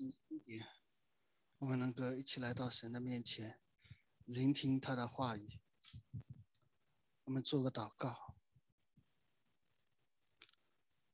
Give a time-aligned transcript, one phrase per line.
[0.00, 0.66] 今天
[1.58, 3.60] 我们能够一起来到神的面前，
[4.24, 5.60] 聆听他的话语。
[7.24, 8.34] 我们做个祷告，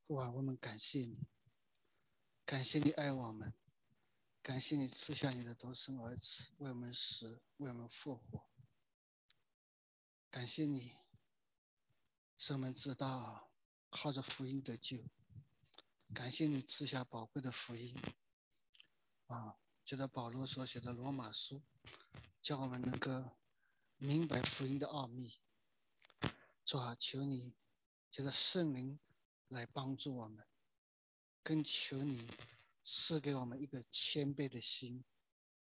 [0.05, 1.27] 父啊，我们感谢你，
[2.45, 3.53] 感谢你爱我们，
[4.41, 8.47] 感谢你赐下你的独生儿子为我们死，为我们复活。
[10.29, 10.95] 感谢你，
[12.37, 13.51] 使我们知道
[13.89, 15.03] 靠着福音得救。
[16.13, 17.93] 感谢你赐下宝贵的福音，
[19.27, 21.61] 啊，就在保罗所写的罗马书，
[22.41, 23.37] 叫我们能够
[23.97, 25.39] 明白福音的奥秘。
[26.65, 27.55] 主啊，求你，
[28.09, 28.99] 这个圣灵
[29.47, 30.45] 来帮助我们，
[31.43, 32.27] 更求你
[32.83, 35.03] 赐给我们一个谦卑的心，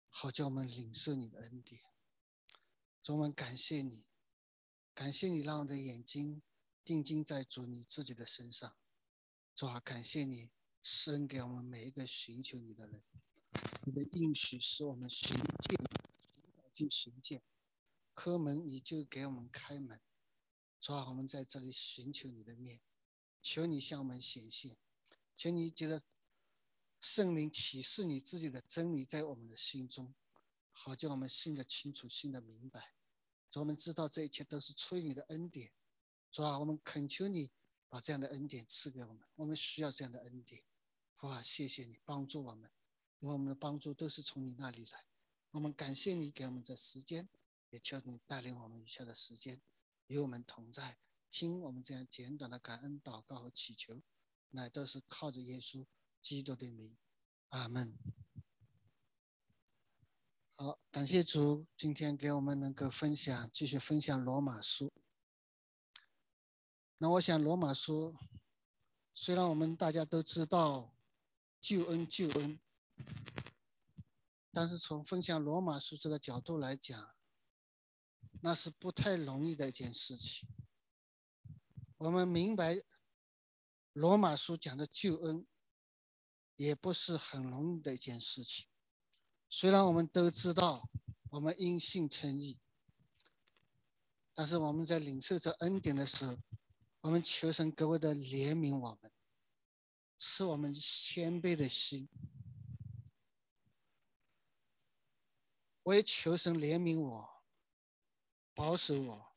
[0.08, 1.82] 好叫我们领受你的恩典。
[3.02, 4.04] 主，我们感谢你，
[4.94, 6.42] 感谢你让我的眼睛
[6.84, 8.74] 定睛在主你自己的身上。
[9.54, 10.50] 主啊，感谢你
[10.82, 13.02] 施恩给我们每一个寻求你的人，
[13.84, 15.76] 你的应许是我们寻见，
[16.22, 17.42] 寻找就寻见，
[18.14, 20.00] 磕门你就给我们开门。
[20.80, 22.80] 主啊，我们在这里寻求你的面，
[23.42, 24.76] 求你向我们显现，
[25.36, 26.02] 求你觉得
[27.00, 30.14] 圣灵启示你自己的真理在我们的心中，
[30.70, 32.94] 好叫我们信得清楚，信得明白。
[33.50, 35.72] 主，我们知道这一切都是出于你的恩典。
[36.30, 37.50] 主啊，我们恳求你。
[37.92, 40.62] 把这样的恩典赐给我们，我们需要这样的恩典，
[41.16, 41.42] 好吧？
[41.42, 42.70] 谢谢你帮助我们，
[43.20, 45.04] 因为我们的帮助都是从你那里来。
[45.52, 47.28] 我们感谢你给我们这时间，
[47.70, 49.60] 也求你带领我们余下的时间，
[50.06, 50.98] 与我们同在，
[51.30, 54.00] 听我们这样简短的感恩祷告和祈求，
[54.50, 55.86] 乃都是靠着耶稣
[56.22, 56.96] 基督的名，
[57.48, 57.94] 阿门。
[60.54, 64.92] 好，感谢主，今天给我们能够分享，继续分享罗马书。
[66.98, 68.14] 那我想，罗马书
[69.14, 70.94] 虽然我们大家都知道
[71.60, 72.60] 救恩救恩，
[74.52, 77.14] 但是从分享罗马书这个角度来讲，
[78.40, 80.48] 那是不太容易的一件事情。
[81.98, 82.82] 我们明白
[83.92, 85.46] 罗马书讲的救恩，
[86.56, 88.66] 也不是很容易的一件事情。
[89.48, 90.88] 虽然我们都知道
[91.30, 92.58] 我们因信称义，
[94.32, 96.38] 但是我们在领受这恩典的时候，
[97.02, 99.12] 我们求神各位的怜悯，我们
[100.16, 102.08] 赐我们谦卑的心。
[105.82, 107.30] 我也求神怜悯我，
[108.54, 109.32] 保守我，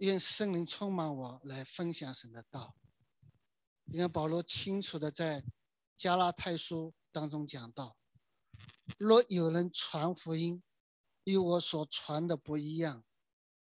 [0.00, 2.76] 愿圣灵充满我，来分享神的道。
[3.84, 5.44] 你看保罗清楚的在
[5.96, 7.96] 加拉太书当中讲到：
[8.98, 10.62] 若有人传福音
[11.24, 13.04] 与我所传的不一样，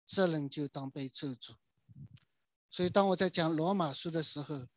[0.06, 1.56] 这人就当被咒诅。
[2.70, 4.68] 所以，当我在讲罗马书的时候，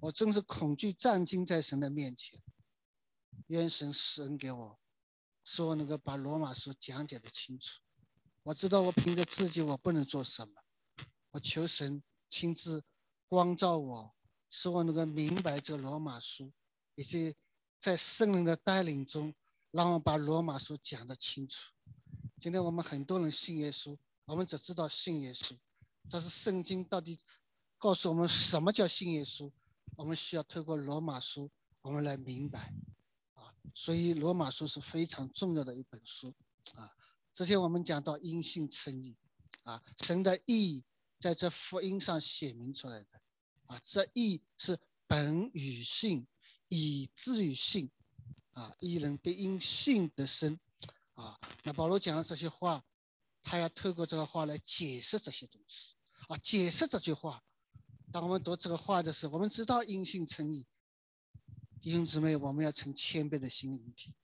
[0.00, 2.40] 我真是恐惧战惊在神的面前。
[3.48, 4.80] 愿神施恩给我，
[5.44, 7.80] 使我能够把罗马书讲解的清楚。
[8.42, 10.54] 我知道我凭着自己我不能做什么，
[11.30, 12.82] 我求神亲自
[13.28, 14.14] 光照我，
[14.50, 16.52] 使我能够明白这罗马书，
[16.94, 17.36] 以及
[17.78, 19.34] 在圣灵的带领中，
[19.70, 21.72] 让我把罗马书讲得清楚。
[22.40, 25.56] 今天我们很多人信耶稣，我们只知道信耶稣，
[26.10, 27.18] 但是圣经到底？
[27.76, 29.52] 告诉我们什么叫信耶稣？
[29.96, 31.50] 我们需要透过罗马书，
[31.82, 32.72] 我们来明白。
[33.74, 36.32] 所以罗马书是非常重要的一本书
[36.76, 36.90] 啊。
[37.32, 39.16] 之前我们讲到因信称义
[39.64, 40.84] 啊，神的义
[41.18, 43.20] 在这福音上显明出来的
[43.66, 43.80] 啊。
[43.82, 46.26] 这义是本与信，
[46.68, 47.90] 以至于信
[48.52, 48.72] 啊。
[48.78, 50.58] 一人必因信得生
[51.14, 51.38] 啊。
[51.64, 52.84] 那保罗讲的这些话，
[53.42, 55.94] 他要透过这个话来解释这些东西
[56.28, 57.42] 啊，解释这句话。
[58.12, 60.64] 当我们读这个话的时候，我们知道因信称义，
[61.84, 64.14] 弟兄姊妹，我们要成谦卑的心灵体。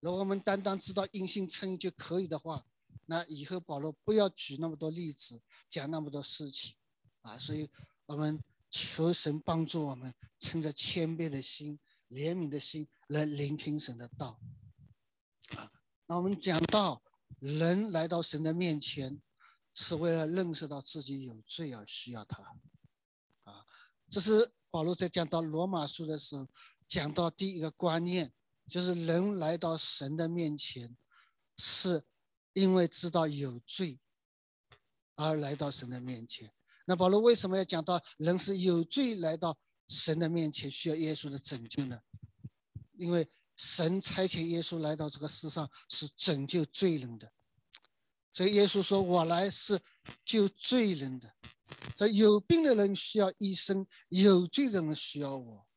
[0.00, 2.66] 如果我们单单知道因信称义就可以的话，
[3.06, 6.76] 那以后保罗不要举那么多例子，讲那么多事情
[7.22, 7.38] 啊。
[7.38, 7.70] 所以，
[8.04, 8.38] 我们
[8.70, 11.80] 求神帮助我们，趁着谦卑的心、
[12.10, 14.38] 怜悯的心来聆听神的道
[15.56, 15.72] 啊。
[16.08, 17.02] 那我们讲到
[17.38, 19.18] 人来到神的面前，
[19.72, 22.42] 是为了认识到自己有罪而需要他
[23.44, 23.64] 啊。
[24.10, 26.46] 这是保罗在讲到罗马书的时候，
[26.88, 28.32] 讲到第一个观念，
[28.66, 30.96] 就是人来到神的面前，
[31.56, 32.04] 是
[32.54, 34.00] 因为知道有罪
[35.14, 36.52] 而来到神的面前。
[36.86, 39.58] 那保罗为什么要讲到人是有罪来到
[39.88, 42.00] 神的面前，需要耶稣的拯救呢？
[42.96, 47.30] 因为神差遣耶稣来到这个世上是拯救罪人的，
[48.32, 49.78] 所以耶稣说：“我来是
[50.24, 51.34] 救罪人的。”
[51.94, 55.67] 这有病的人需要医生，有罪的人需要我，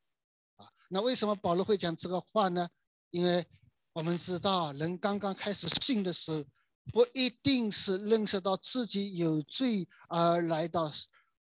[0.94, 2.68] 那为什么保罗会讲这个话呢？
[3.12, 3.46] 因为
[3.94, 6.44] 我们知道，人刚刚开始信的时候，
[6.92, 10.92] 不一定是认识到自己有罪而来到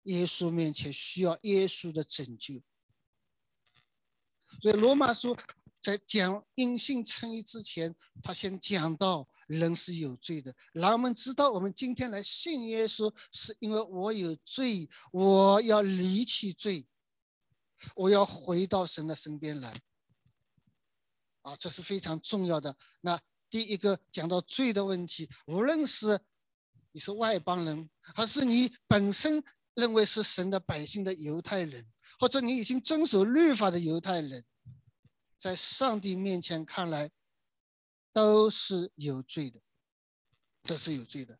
[0.03, 2.61] 耶稣面前，需要耶稣的拯救。
[4.61, 5.35] 所以罗马书
[5.81, 10.55] 在讲因信称义之前，他先讲到人是有罪的。
[10.71, 16.85] 让我们知道，我们今天来信耶稣，是因为我有罪，我要离弃罪，
[17.95, 19.73] 我要回到神的身边来。
[21.41, 22.77] 啊，这是非常重要的。
[23.01, 23.19] 那
[23.49, 26.19] 第一个讲到罪的问题，无论是
[26.91, 29.43] 你是外邦人，还是你本身
[29.73, 31.89] 认为是神的百姓的犹太人。
[32.19, 34.45] 或者你已经遵守律法的犹太人，
[35.35, 37.11] 在上帝面前看来，
[38.13, 39.59] 都是有罪的，
[40.63, 41.39] 都是有罪的。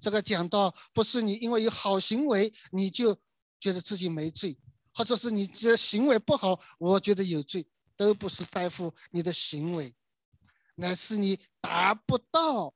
[0.00, 3.18] 这个讲到不是你因为有好行为，你就
[3.60, 4.58] 觉得自己没罪，
[4.94, 9.94] 或者是你这行为不好，我觉得有罪，都不是在乎你的行为，
[10.76, 12.74] 乃是你达不到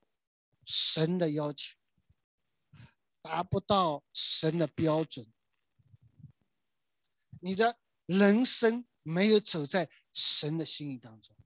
[0.64, 1.76] 神的要求，
[3.22, 5.26] 达不到神的标准。
[7.40, 11.36] 你的人生没有走在神的心意当中，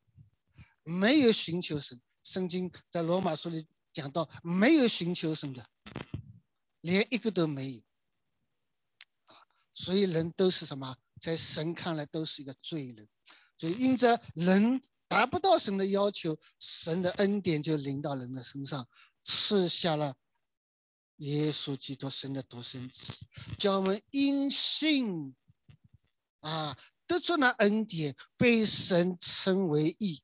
[0.83, 2.01] 没有寻求神。
[2.23, 5.69] 圣经在罗马书里讲到，没有寻求神的，
[6.81, 7.83] 连一个都没有。
[9.75, 10.97] 所以人都是什么？
[11.21, 13.09] 在神看来都是一个罪人。
[13.59, 18.89] 所以因着人达不到神的要求，神的恩典就临到人的身上，
[19.23, 20.17] 赐下了
[21.19, 23.15] 耶稣基督神的独生子，
[23.57, 25.35] 叫我们因信。
[26.41, 26.77] 啊，
[27.07, 30.21] 得出那恩典，被神称为义，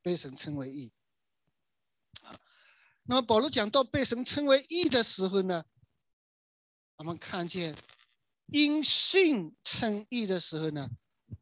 [0.00, 0.92] 被神称为义。
[2.22, 2.38] 啊，
[3.02, 5.64] 那么保罗讲到被神称为义的时候呢，
[7.00, 7.74] 我们看见
[8.52, 10.86] 因信称义的时候呢，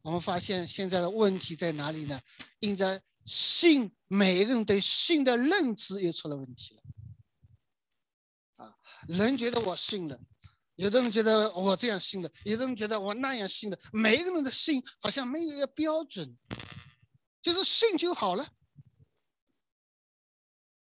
[0.01, 2.17] 我们发现现在的问题在哪里呢？
[2.59, 6.81] 因着信，每一个人对信的认知又出了问题了。
[8.55, 8.73] 啊，
[9.09, 10.17] 人觉得我信了。
[10.75, 13.77] 有的人觉得我这样信的，有的人觉得我那样信的。
[13.91, 16.37] 每一个人的信好像没有一个标准，
[17.41, 18.47] 就是信就好了。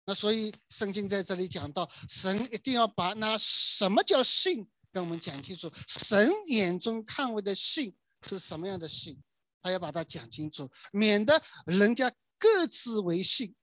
[0.09, 5.71] 那所以圣经在这里讲到，神一定要把那什么叫信跟我们讲清楚。
[5.87, 7.95] 神眼中看为的信
[8.27, 9.21] 是什么样的信，
[9.61, 13.53] 他要把它讲清楚，免得人家各自为信，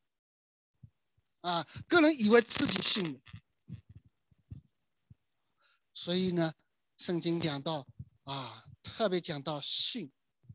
[1.40, 3.20] 啊，个人以为自己信。
[5.92, 6.54] 所以呢，
[6.96, 7.84] 圣经讲到
[8.22, 10.12] 啊，特别讲到信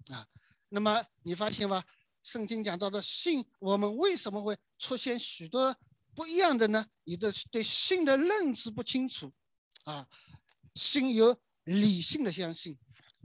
[0.08, 0.26] 啊。
[0.70, 1.84] 那么你发现吗？
[2.24, 5.76] 圣经讲到的信，我们为什么会出现许多
[6.14, 6.86] 不一样的呢？
[7.06, 9.32] 有的对信的认知不清楚
[9.84, 10.08] 啊。
[10.76, 12.78] 信有理性的相信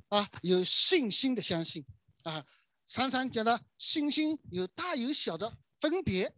[0.09, 1.85] 啊，有信心的相信
[2.25, 2.45] 啊。
[2.85, 6.33] 常常讲到信心有大有小的分别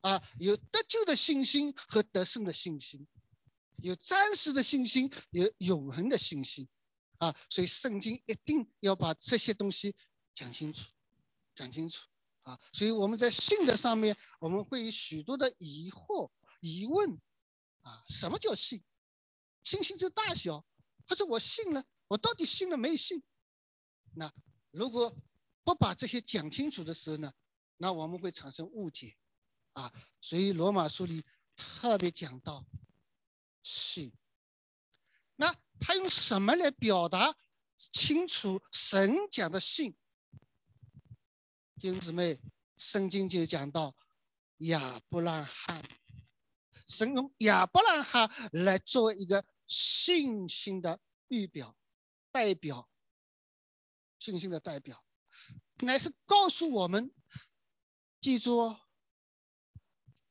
[0.00, 3.06] 啊，有得救的信心和得胜的信心。
[3.82, 6.68] 有暂时的信心，有永恒的信心，
[7.16, 9.94] 啊，所以圣经一定要把这些东西
[10.34, 10.84] 讲清楚，
[11.60, 12.08] 讲清楚，
[12.40, 16.30] 啊，所以我们在信的上面，我们会有许多的疑惑、
[16.60, 17.20] 疑问，
[17.82, 18.82] 啊，什么叫信？
[19.62, 20.64] 信心的大小，
[21.06, 23.22] 或者我信了，我到底信了没信？
[24.14, 24.32] 那
[24.70, 25.14] 如果
[25.62, 27.30] 不把这些讲清楚的时候呢，
[27.76, 29.18] 那我们会产生误解，
[29.74, 31.22] 啊，所以罗马书里
[31.54, 32.64] 特别讲到。
[33.62, 34.10] 信，
[35.36, 37.36] 那他用什么来表达
[37.92, 39.94] 清楚神讲的信？
[41.80, 42.38] 弟兄姊妹，
[42.76, 43.96] 圣经就讲到
[44.58, 45.82] 亚伯拉罕，
[46.86, 51.74] 神用亚伯拉罕来做一个信心的预表、
[52.30, 52.90] 代表，
[54.18, 55.02] 信心的代表，
[55.78, 57.10] 乃是告诉我们，
[58.20, 58.80] 记住哦，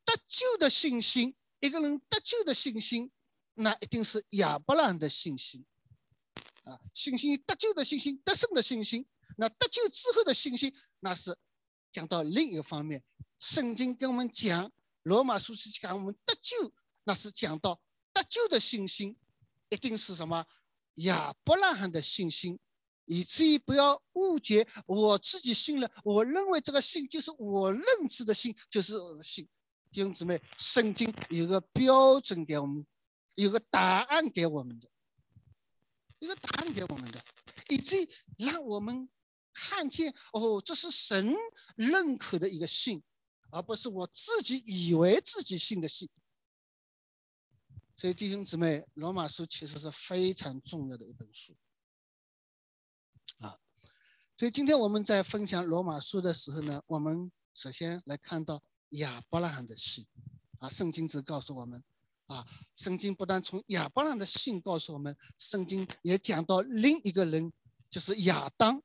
[0.06, 3.12] 得救的信心，一个人得救的信心。
[3.56, 5.66] 那一定是亚伯拉罕的信心，
[6.64, 9.10] 啊，信心得救的信心，得胜的信心。
[9.38, 11.38] 那得救之后的信心，那是
[11.92, 13.04] 讲到另一个方面。
[13.40, 14.72] 圣经跟我们讲，
[15.04, 17.82] 罗马书是讲我们得救，那是讲到
[18.14, 19.18] 得救的信心，
[19.70, 20.46] 一定是什么
[20.96, 22.60] 亚伯拉罕的信心，
[23.06, 29.48] 以至于不要误解我自己信了，我认为这个信就是我认知的信，就是我的信。
[29.92, 32.86] 弟兄姊妹，圣经有个标准给我们。
[33.36, 34.90] 有个答案给我们的，
[36.20, 37.24] 一个答案给我们的，
[37.70, 39.08] 以至于让我们
[39.54, 41.36] 看见哦，这是神
[41.76, 43.02] 认可的一个信，
[43.50, 46.10] 而不是我自己以为自己信的信。
[47.98, 51.54] 所以弟兄姊妹，罗马书其实是非常重要的一本书
[53.40, 53.60] 啊。
[54.38, 60.08] 所以今天我们在分享罗马书的时候呢，我们首先来看到亚伯拉罕的信
[60.60, 61.84] 啊，圣经只告诉我们
[62.28, 67.52] 啊，圣经不但从亚伯拉罕的信告诉我们，圣经也讲到另一个人
[67.90, 68.82] 就是亚当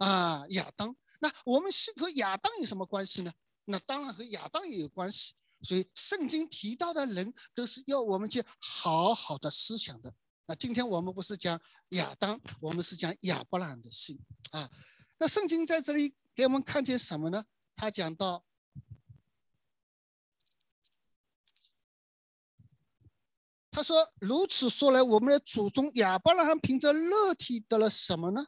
[0.00, 0.96] 啊，亚当。
[1.20, 3.32] 那我们信和亚当有什么关系呢？
[3.66, 5.34] 那当然和亚当也有关系。
[5.62, 10.14] 所以圣经提到的人都是要我们去好好的思想的。
[10.46, 14.18] 那今天我们不是讲亚当，我们是讲亚伯拉罕的信
[14.52, 14.70] 啊。
[15.18, 17.44] 那圣经在这里给我们看见什么呢？
[17.76, 18.46] 他讲到，
[23.70, 28.46] 他说如此说来，我们的祖宗亚伯拉罕凭着肉体得了什么呢？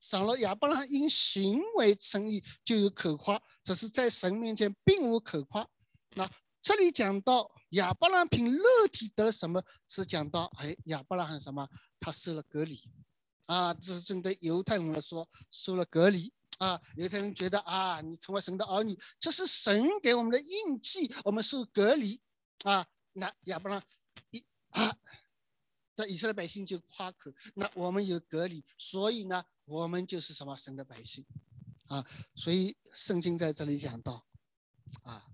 [0.00, 5.68] 赏了亚伯拉因行为称义，就有可夸；只是在神面前并无可夸。
[6.14, 6.30] 那
[6.62, 9.62] 这里讲到亚伯拉凭肉体得什么？
[9.88, 11.68] 是讲到哎，亚伯拉罕什么？
[11.98, 12.80] 他受了隔离
[13.46, 13.74] 啊！
[13.74, 16.80] 这是针对犹太人来说，受了隔离啊。
[16.96, 22.20] 犹太人觉得啊，你成为神的儿女，这是神给我们的印记，我们受隔离
[22.64, 22.86] 啊。
[23.14, 23.82] 那亚伯拉
[24.30, 24.96] 一啊，
[25.94, 29.44] 这以色列百姓就夸口，那我们有隔离，所以呢。
[29.66, 31.26] 我们就是什么神的百姓，
[31.88, 32.06] 啊，
[32.36, 34.24] 所以圣经在这里讲到，
[35.02, 35.26] 啊，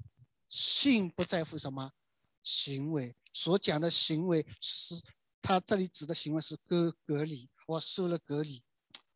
[0.49, 1.93] 信不在乎什么
[2.43, 5.03] 行为，所讲的行为是，
[5.43, 8.65] 他这里指的行为是隔隔离，我受了隔离，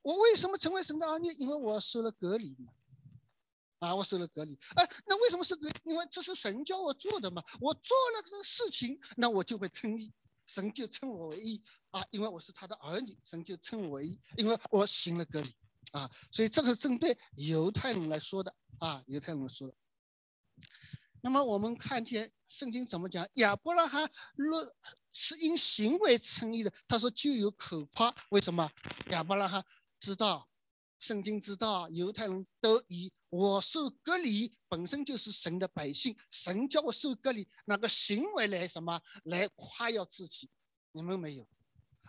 [0.02, 1.32] 我为什么成为神的儿女？
[1.34, 2.72] 因为我受了隔离嘛，
[3.78, 5.66] 啊，我受了隔离，哎，那为什么是隔？
[5.84, 10.12] 因为这是神教我做的嘛，我做了这个事情，那我就会称义。
[10.46, 15.54] 神就称我为义啊，因为我是他的儿女，神就称我为义，因为我行了隔离
[15.92, 19.74] 啊，所以这个针对犹太人来说的啊，犹太人说的。
[21.20, 23.26] 那么我们看见圣经怎么讲？
[23.34, 24.64] 亚伯拉罕若
[25.12, 28.14] 是因行为称义的，他说就有可夸。
[28.30, 28.70] 为什么？
[29.10, 29.64] 亚伯拉罕
[29.98, 30.48] 知道，
[30.98, 40.48] 圣经知道，犹太人都以我受隔离本身就是神的百姓，神叫我受隔离，那个行为来什么来夸耀自己？
[40.92, 41.46] 你们没有，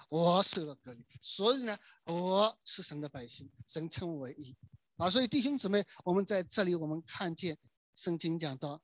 [0.09, 4.55] 我受了隔离，所以呢，我是神的百姓，神称为义
[4.95, 5.09] 啊。
[5.09, 7.57] 所以弟兄姊妹，我们在这里我们看见
[7.93, 8.81] 圣经讲到，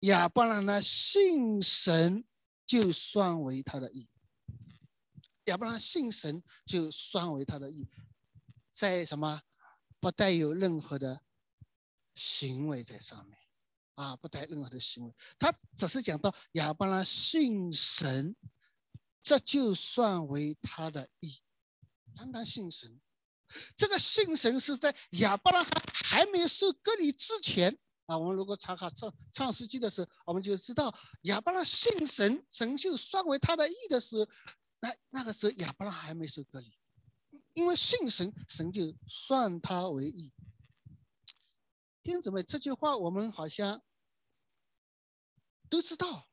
[0.00, 2.24] 亚伯拉罕信神
[2.64, 4.08] 就算为他的义，
[5.46, 7.88] 亚伯拉信神就算为他的义，
[8.76, 9.40] 在什么？
[9.98, 11.22] 不带有任何的
[12.14, 13.38] 行为在上面，
[13.94, 18.36] 啊，不带任何的行为，他只是讲到亚伯拉信神，
[19.22, 21.40] 这就算为他的义，
[22.14, 23.00] 单单信神。
[23.74, 25.72] 这个信神是在亚伯拉罕
[26.04, 28.18] 还没受割礼之前啊。
[28.18, 34.28] 我们如果查看创创世纪的时候，我们就知道亚伯拉信神，神就算为他的义的时候，
[34.80, 36.76] 那那个时候亚伯拉还没受割礼。
[37.56, 40.30] 因为信神，神就算他为义。
[42.02, 43.82] 弟兄姊妹，这句话我们好像
[45.70, 46.28] 都知道。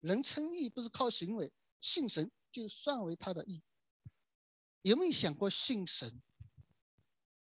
[0.00, 3.62] 人称义不是靠行为，信神就算为他的义。
[4.82, 6.20] 有没有想过信神？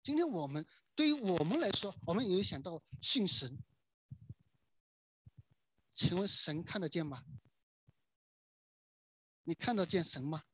[0.01, 3.61] 今天我们对于我们来说，我们有想到信神？
[5.93, 7.25] 请问神看得见吗？
[9.43, 10.45] 你看得见神吗？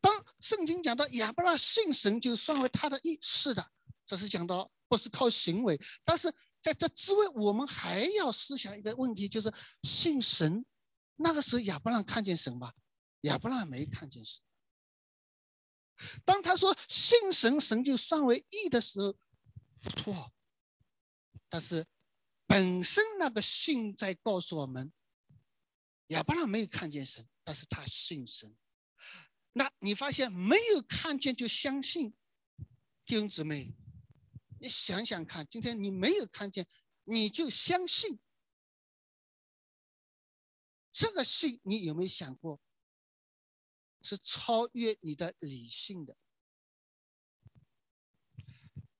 [0.00, 3.70] 当圣经讲到亚伯拉信神就算为他的义，是的，
[4.06, 5.80] 这是讲到不是靠行为。
[6.04, 9.52] 但是在这之外，我们还要思想一个问题，就是
[9.82, 10.64] 信神。
[11.16, 12.74] 那个时候亚伯拉看见神吧？
[13.22, 14.42] 亚伯拉没看见神。
[16.24, 19.16] 当他说信神，神就算为义的时候，
[19.80, 20.32] 不错。
[21.48, 21.86] 但是
[22.46, 24.92] 本身那个信在告诉我们，
[26.08, 28.56] 亚伯拉没有看见神，但是他信神。
[29.54, 32.12] 那你发现没有看见就相信，
[33.04, 33.72] 弟兄姊妹，
[34.60, 36.66] 你想想看，今天你没有看见，
[37.04, 38.18] 你就相信，
[40.90, 42.60] 这个信你有没有想过，
[44.02, 46.16] 是超越你的理性的？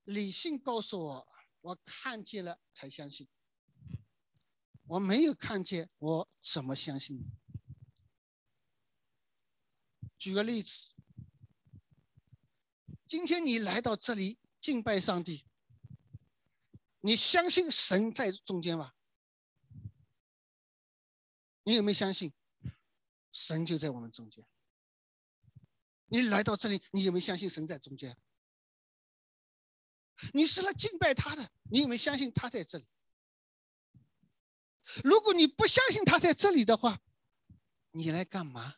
[0.04, 1.28] 理性告诉我，
[1.62, 3.26] 我看见了才相信，
[4.86, 7.24] 我没有看见，我怎么相信？
[10.24, 10.94] 举个例子，
[13.06, 15.44] 今天你来到这里敬拜上帝，
[17.00, 18.94] 你相信神在中间吗？
[21.64, 22.32] 你有没有相信
[23.32, 24.42] 神就在我们中间？
[26.06, 28.16] 你来到这里，你有没有相信神在中间？
[30.32, 32.88] 你是来敬拜他的，你有没有相信他在这里？
[35.04, 37.02] 如果你不相信他在这里的话，
[37.90, 38.76] 你来干嘛？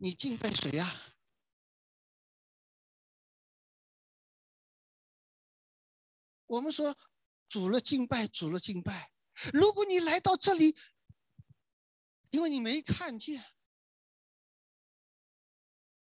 [0.00, 1.14] 你敬拜谁呀？
[6.46, 6.96] 我们说，
[7.48, 9.12] 主了敬拜，主了敬拜。
[9.52, 10.76] 如果你来到这里，
[12.30, 13.44] 因为你没看见，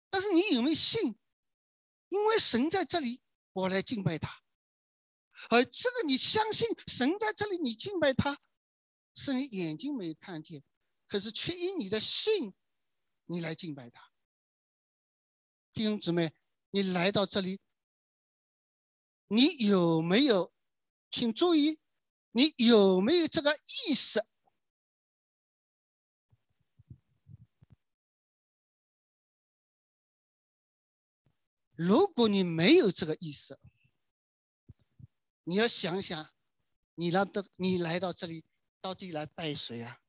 [0.10, 1.18] 但是你有没有信？
[2.10, 3.22] 因为神在这里，
[3.54, 4.44] 我来敬拜他。
[5.50, 8.42] 而这个你相信神在这里，你敬拜他，
[9.14, 10.64] 是你眼睛没看见，
[11.08, 12.54] 可是却因你的信，
[13.26, 14.12] 你来敬拜他。
[15.74, 16.34] 弟兄姊妹，
[16.72, 17.60] 你来到这里。
[19.28, 20.54] 你有没有，
[21.10, 21.80] 请注意，
[22.32, 24.24] 你有没有这个意识？
[31.74, 33.60] 如果你没有这个意识，
[35.44, 36.32] 你要想想，
[36.94, 38.46] 你来到你来到这里，
[38.80, 40.00] 到底来拜谁啊？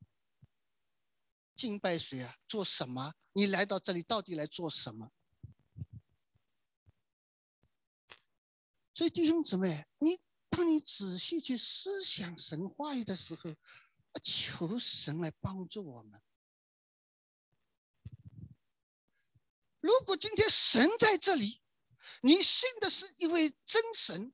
[1.56, 2.36] 敬拜谁啊？
[2.46, 3.14] 做什么？
[3.32, 5.10] 你来到这里到底来做什么？
[8.92, 13.54] 所以弟兄姊妹，你当你仔细去思想神话语的时候，
[14.22, 16.22] 求神来帮助我们。
[19.80, 21.60] 如果今天神在这里，
[22.22, 24.32] 你信的是一位真神，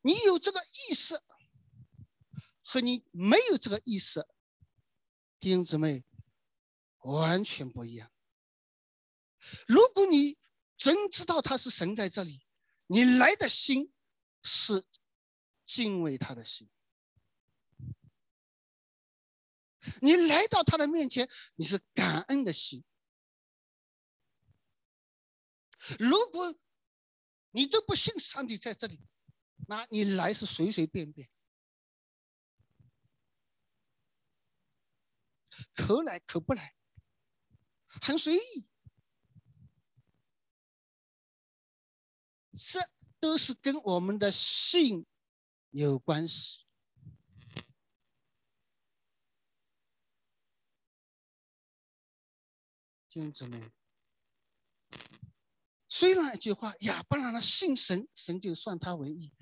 [0.00, 1.20] 你有这个意识，
[2.62, 4.26] 和你没有这个意识，
[5.38, 6.04] 弟兄姊妹，
[6.98, 8.12] 完全不一样。
[9.66, 10.38] 如果你，
[10.76, 12.44] 真知道他是神在这里，
[12.86, 13.92] 你来的心
[14.42, 14.84] 是
[15.66, 16.68] 敬畏他的心。
[20.02, 22.84] 你来到他的面前，你是感恩的心。
[25.98, 26.54] 如果
[27.52, 29.00] 你都不信上帝在这里，
[29.66, 31.28] 那你来是随随便便，
[35.74, 36.74] 可来可不来，
[38.02, 38.68] 很随意。
[42.52, 42.90] 这
[43.20, 45.06] 都是跟我们的性
[45.70, 46.66] 有关系。
[53.08, 53.72] 弟兄姊妹，
[55.88, 59.32] 虽然一句话，亚伯拉罕信神，神就算他为义。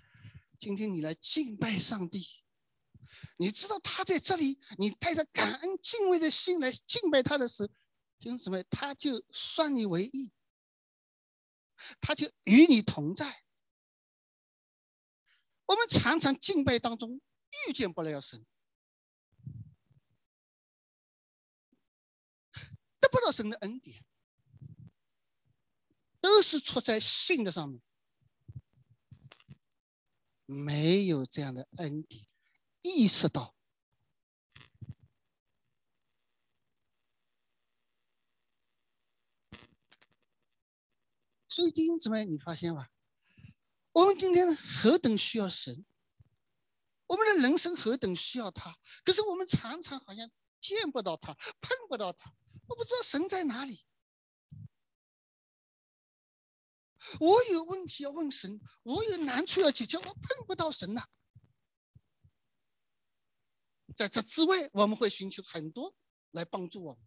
[0.59, 2.27] 今天你来敬拜上帝，
[3.37, 7.69] 你知道他在这里，你带着感恩敬畏的心来敬拜他的时候，
[8.19, 10.33] 弟兄姊妹，他就算你为义。
[12.01, 13.45] 他就与你同在。
[15.67, 17.21] 我们常常敬拜当中
[17.69, 18.47] 遇见不了神，
[22.99, 24.03] 得不到神的恩典，
[26.21, 27.83] 都是出在信的上面，
[30.47, 32.27] 没有这样的恩典，
[32.87, 33.55] 意识到。
[41.49, 42.91] 所以弟兄姊妹，你发现吧？
[43.93, 45.87] 我们今天何等需要神，
[47.07, 48.77] 我们的人生何等需要他。
[49.03, 52.31] 可是我们常常好像见不到他，碰不到他，
[52.69, 53.87] 我不知道神在哪里。
[57.21, 61.09] 我有问题要问神，我有难处要解决，我碰不到神呐。
[63.97, 65.97] 在这之外，我们会寻求很多
[66.33, 67.03] 来帮助我们。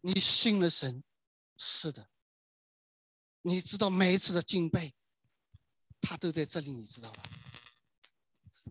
[0.00, 1.04] 你信了神，
[1.56, 2.10] 是的。
[3.42, 4.92] 你知道每一次的敬拜，
[6.00, 7.22] 他都在这里，你知道吧？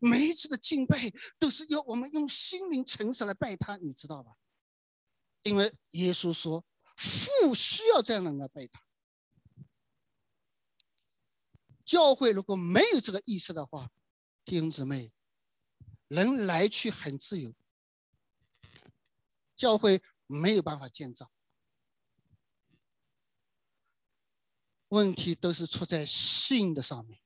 [0.02, 4.36] 每一次的敬拜都是要我们用心灵诚实来拜他，你知道吧？
[5.44, 6.66] 因为耶稣说，
[6.98, 8.84] 父需要这样的人来拜他。
[11.86, 13.92] 教会如果没有这个意识的话，
[14.52, 15.14] 弟兄姊妹，
[16.10, 17.56] 人来去很自由，
[19.56, 20.04] 教会。
[20.28, 21.30] 没有办法建造，
[24.88, 27.22] 问题都是出在信的上面。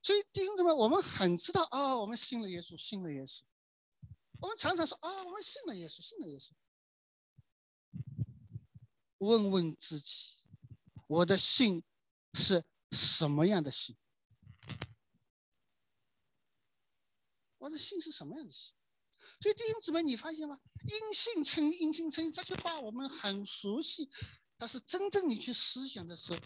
[0.00, 3.42] 所以弟兄姊妹，我们很知道啊，我们信了耶稣，信了耶稣。
[4.40, 6.52] 我们常常说啊，我们信了耶稣，信了耶稣。
[9.18, 10.38] 问问自己，
[11.08, 11.82] 我的信
[12.32, 13.96] 是什么样的信？
[17.64, 18.74] 我的信是什么样的信？
[19.40, 20.58] 所以弟兄姊妹，你发现吗？
[20.82, 24.10] 因信称义，因信称义这句话我们很熟悉，
[24.58, 26.38] 但是真正你去思想的时候，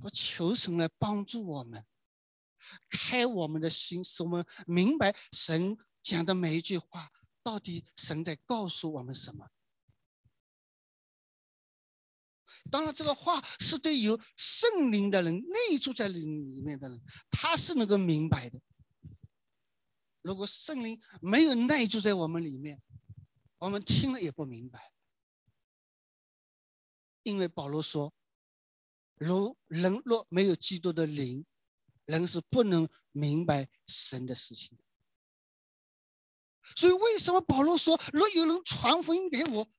[0.00, 1.86] 我求神来帮助我们，
[2.90, 7.12] 开我们的心，使我们明白神讲的每一句话，
[7.44, 9.50] 到底神在告诉我们什么。
[12.68, 18.60] 当然，这个话是对有圣灵的人、内住在灵里面的人，他是能够明白的。
[20.24, 22.82] 如果圣灵没有内住在我们里面，
[23.58, 24.90] 我们听了也不明白。
[27.24, 28.14] 因为保罗说
[29.16, 31.44] ：“如人若没有基督的灵，
[32.06, 34.78] 人是不能明白神的事情。”
[36.74, 39.70] 所以，为什么保罗说：“若有人传福音给我，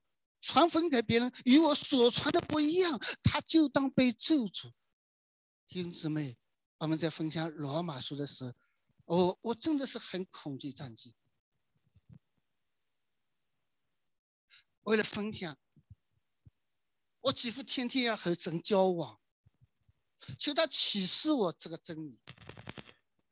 [0.42, 4.72] 传福音给别人，与我所传的不一样，他就当被咒诅。”
[5.68, 6.38] 弟兄姊妹，
[6.78, 8.54] 我们在分享罗马书的时候。
[9.06, 11.16] 我我真的是很恐惧战绩。
[14.84, 15.58] 为了分享，
[17.22, 19.20] 我几乎天天要和神交往，
[20.40, 22.20] 求他启示我这个真理，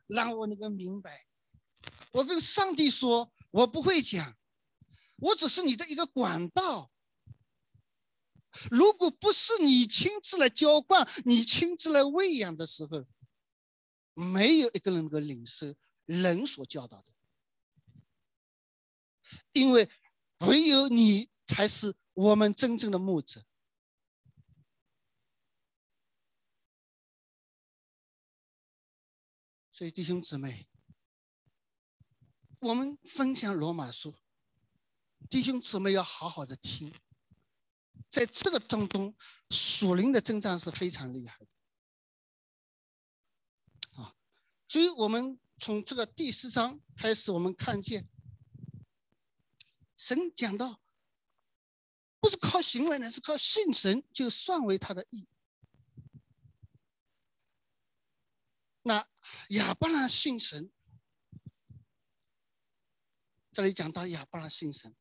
[0.07, 1.27] 让我能够明白。
[2.11, 4.35] 我跟上帝说，我不会讲，
[5.17, 6.91] 我只是你的一个管道。
[8.69, 13.07] 如果不是你亲自来浇灌，你亲自来喂养的时候。
[14.13, 15.73] 没有一个人能够领受
[16.05, 17.11] 人所教导的，
[19.53, 19.89] 因为
[20.39, 23.45] 唯有你才是我们真正的牧者。
[29.71, 30.69] 所以弟兄姊妹，
[32.59, 34.13] 我们分享罗马书，
[35.29, 36.93] 弟兄姊妹要好好的听，
[38.07, 39.15] 在这个当中，
[39.49, 41.52] 属灵的增长是非常厉害的。
[44.73, 48.09] 所以，我们从这个第四章开始，我们看见
[49.95, 50.81] 神讲到，
[52.19, 55.27] 不是靠行为呢，是靠信神，就算为他的义。
[58.81, 59.07] 那
[59.49, 60.71] 亚伯拉信神，
[63.51, 64.95] 这里讲到亚伯拉信神，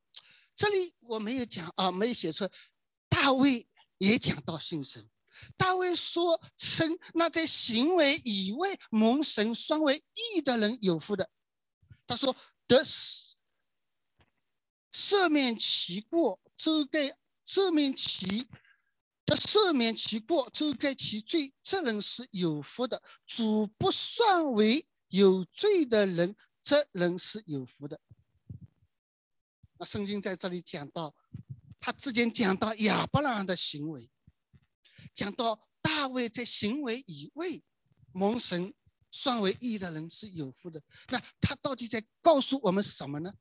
[0.55, 2.47] 这里我没有讲啊，没有写出
[3.09, 5.09] 大卫也讲到信神。
[5.57, 10.05] 大卫说：“称那在行为以外蒙神双为
[10.37, 11.31] 义的人有福的。”
[12.07, 12.35] 他说
[12.67, 12.85] ：“得
[14.93, 17.17] 赦免其过，遮盖
[17.47, 18.47] 赦免其
[19.25, 23.03] 的赦免其过，遮盖其罪，这人是有福的。
[23.27, 28.01] 主不算为有罪的人，这人是有福的。”
[29.79, 31.15] 那圣经在这里讲到，
[31.81, 34.11] 他之前讲到亚伯拉罕的行为。
[35.15, 37.47] 讲到大卫在行为以外
[38.13, 38.73] 蒙神
[39.11, 43.35] 算为义的人是有福的，那他到底在告诉我们什么呢？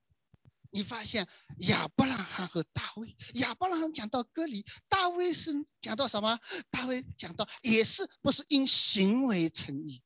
[0.74, 1.28] 你发现
[1.68, 6.40] 亚伯拉罕和大卫，亚伯拉罕讲到割礼，大卫是讲到什么？
[6.70, 10.02] 大卫讲到也是不是因行为成义，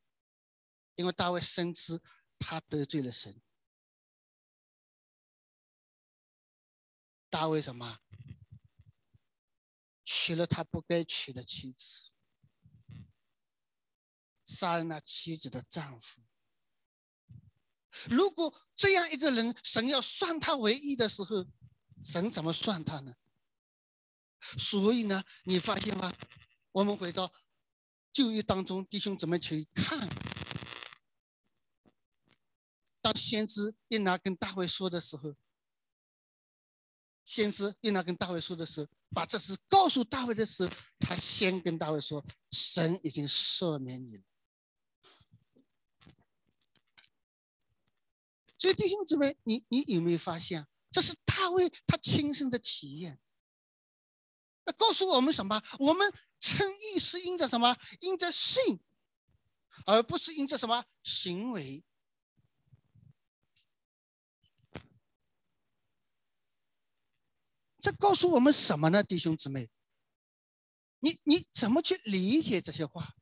[0.96, 2.02] 因为大卫深知
[2.40, 3.40] 他得罪了神。
[7.30, 8.00] 大卫什么？
[10.26, 12.10] 娶了他不该娶的妻子，
[14.44, 16.24] 杀了那妻子的丈夫。
[18.10, 21.46] 如果这样一个人，神要算他为义的时候，
[22.02, 23.14] 神怎么算他呢？
[24.58, 26.12] 所以呢，你发现吗？
[26.72, 27.32] 我们回到
[28.12, 30.10] 旧约当中，弟兄姊妹去看，
[33.00, 35.36] 当先知一拿跟大卫说的时候。
[37.26, 44.24] 先知约拿跟大卫说的时候，把这事告诉大卫的时候，他先跟大卫说：“神已经赦免你了。”
[48.58, 53.20] 所以弟兄姊妹，你你有没有发现，这是大卫他亲身的体验？
[54.64, 55.62] 那告诉我们什么？
[55.80, 57.78] 我们称义是因着什么？
[58.00, 58.80] 因着信，
[59.86, 61.84] 而不是因着什么行为。
[67.86, 69.70] 这告诉我们什么呢，弟兄姊妹？
[71.02, 73.16] 你你怎么去理解这些话？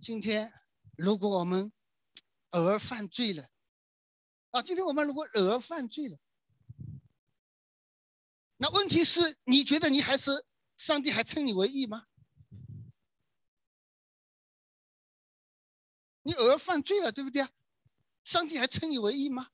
[0.00, 0.54] 今天
[0.96, 1.70] 如果我们
[2.52, 3.50] 偶尔犯罪了，
[4.52, 6.18] 啊，今天我们如果偶尔犯罪了，
[8.56, 10.46] 那问题是你觉得你还是
[10.78, 12.06] 上帝还称你为义吗？
[16.22, 17.50] 你偶尔犯罪了，对不对啊？
[18.24, 19.50] 上帝还称你为义吗？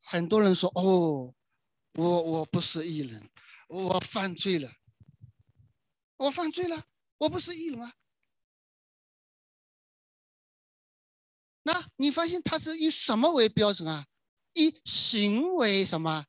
[0.00, 1.34] 很多人说哦。
[1.94, 3.28] 我我不是艺人，
[3.68, 4.72] 我犯罪了，
[6.16, 6.86] 我犯罪了，
[7.18, 7.94] 我不是艺人啊。
[11.62, 14.06] 那你发现他是以什么为标准啊？
[14.54, 16.26] 以行为什么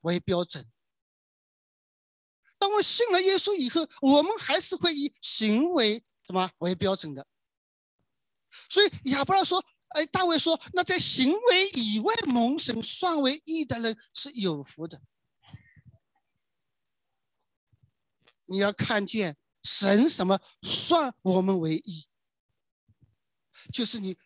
[0.00, 0.70] 为标准？
[2.58, 7.26] 当我信了耶稣以后，我们还是会以行为什么为标准的。
[8.68, 9.64] 所以亚伯拉说。
[9.94, 15.02] 哎，大卫说：“那在行为以外蒙神算为义的人是有福的。
[18.46, 22.08] 你要看见神什么算我们为义，
[23.72, 24.18] 就是你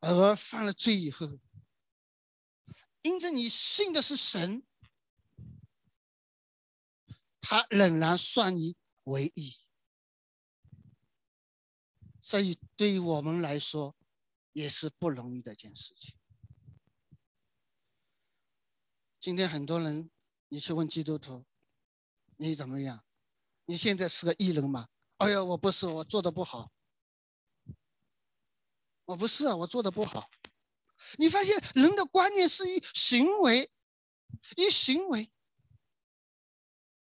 [0.00, 1.26] 而犯了罪以后，
[3.02, 4.62] 因着你信的是神，
[7.40, 9.58] 他仍然算你为义。
[12.20, 13.96] 所以，对于我们来说，
[14.58, 16.18] 也是不容易的一件事情。
[19.20, 20.10] 今天很多人，
[20.48, 21.46] 你去问基督徒，
[22.38, 23.04] 你怎么样？
[23.66, 24.88] 你现在是个艺人吗？
[25.18, 26.72] 哎呀，我不是，我做的不好。
[29.04, 30.28] 我不是啊，我做的不好。
[31.18, 33.70] 你发现人的观念是以行为，
[34.56, 35.30] 以行为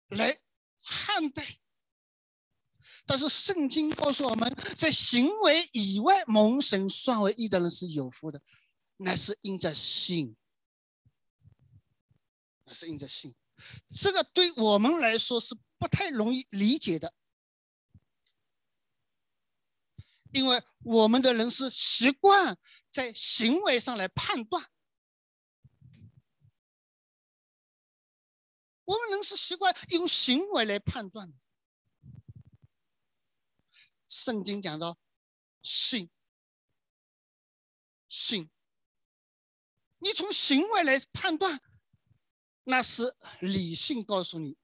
[0.09, 0.39] 来
[0.85, 1.59] 看待。
[3.07, 8.43] 但是圣经告诉我们在行为以外蒙神算为义的人是有福的，
[8.97, 10.37] 那是因着信，
[12.65, 13.35] 那是因着信。
[13.89, 17.15] 这个对我们来说是不太容易理解的，
[20.33, 22.59] 因为我们的人是习惯
[22.91, 24.67] 在行为上来判断，
[28.85, 31.33] 我们人是习惯用行为来判断。
[34.17, 34.99] 圣经讲到
[35.61, 36.09] 信，
[38.09, 38.51] 信，
[39.99, 41.61] 你从行为来判断，
[42.65, 44.57] 那是理性告诉你，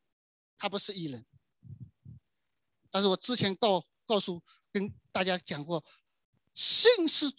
[0.57, 1.27] 他不是艺人。
[2.91, 5.85] 但是我之前告告诉跟大家讲过，
[6.55, 7.31] 信是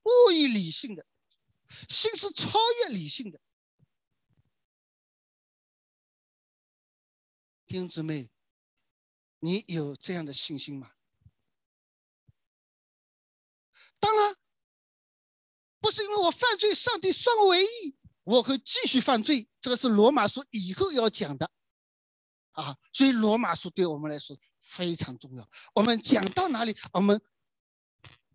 [0.00, 1.04] 过于理性的，
[1.88, 3.40] 信是超越理性的。
[7.66, 8.33] 弟兄姊妹。
[9.44, 10.92] 你有这样的信心吗？
[14.00, 14.36] 当然，
[15.82, 19.46] 不是因为我犯罪，上帝算我为义，我会继续犯罪。
[19.60, 21.52] 这个是罗马书以后要讲的，
[22.52, 25.46] 啊，所以罗马书对我们来说非常重要。
[25.74, 27.20] 我们讲到哪里，我们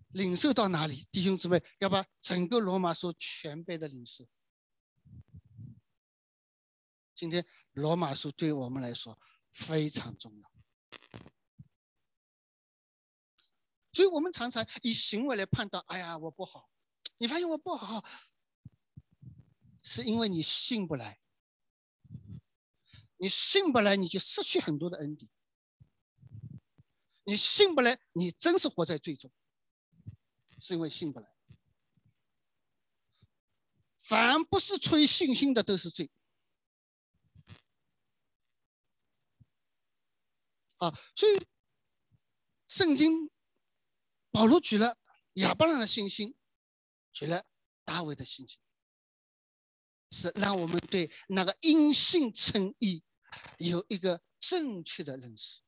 [0.09, 1.07] 领受到哪里。
[1.11, 4.27] 弟兄姊妹，要把整个罗马书全背的领受。
[7.15, 7.43] 今天
[7.73, 9.19] 罗马书对我们来说
[9.51, 10.48] 非常重要。
[13.91, 15.83] 所以我们常常以行为来判断。
[15.87, 16.69] 哎呀，我不好，
[17.17, 18.05] 你发现我不好，
[19.83, 21.19] 是因为你信不来。
[23.17, 25.29] 你信不来，你就失去很多的恩典。
[27.25, 29.29] 你信不来，你真是活在罪中，
[30.59, 31.29] 是因为信不来。
[33.97, 36.09] 凡不是出于信心的，都是罪。
[40.79, 41.47] 啊，所以
[42.67, 43.29] 圣经
[44.31, 44.97] 保罗举了
[45.33, 46.35] 亚伯拉的信心，
[47.11, 47.45] 举了
[47.83, 48.59] 大卫的信心，
[50.11, 53.03] 是让我们对那个因信称义
[53.57, 55.61] 有一个正确的认识。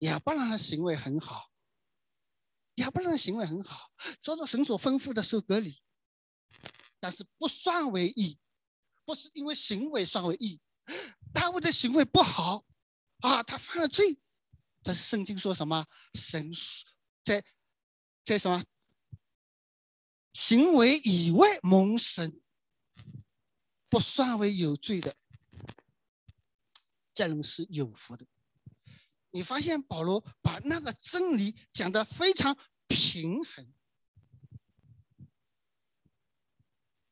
[0.00, 1.50] 亚伯拉的行为很好，
[2.76, 5.82] 亚伯拉的行为很好，照着神所吩咐的受割礼，
[7.00, 8.38] 但是不算为义，
[9.04, 10.60] 不是因为行为算为义。
[11.32, 12.64] 大卫的行为不好。
[13.26, 14.18] 啊，他犯了罪，
[14.84, 15.84] 但是圣经说什么？
[16.14, 16.48] 神
[17.24, 17.44] 在
[18.24, 18.64] 在什么
[20.32, 22.40] 行为以外蒙神
[23.88, 25.16] 不算为有罪的，
[27.12, 28.24] 这人是有福的。
[29.32, 33.74] 你发现保罗把那个真理讲得非常平衡。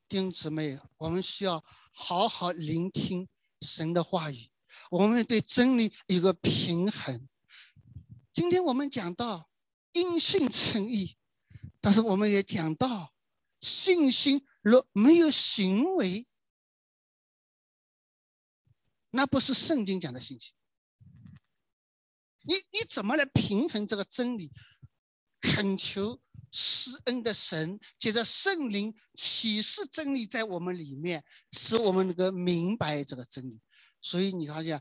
[0.07, 3.29] 弟兄姊妹，我们需要好好聆听
[3.61, 4.54] 神的话语。
[4.95, 7.29] 我们对真理有个平衡。
[8.33, 9.51] 今天我们讲到
[9.91, 11.17] 因信称义，
[11.81, 13.13] 但是我们也讲到
[13.61, 16.29] 信心若没有行为，
[19.11, 20.55] 那不是圣经讲的信心。
[22.43, 24.53] 你你怎么来平衡这个真理？
[25.41, 33.61] 恳求施恩的神，借着圣灵启示真理在我们里面，使我们能够明白这个真理。
[34.05, 34.79] 所以你发现，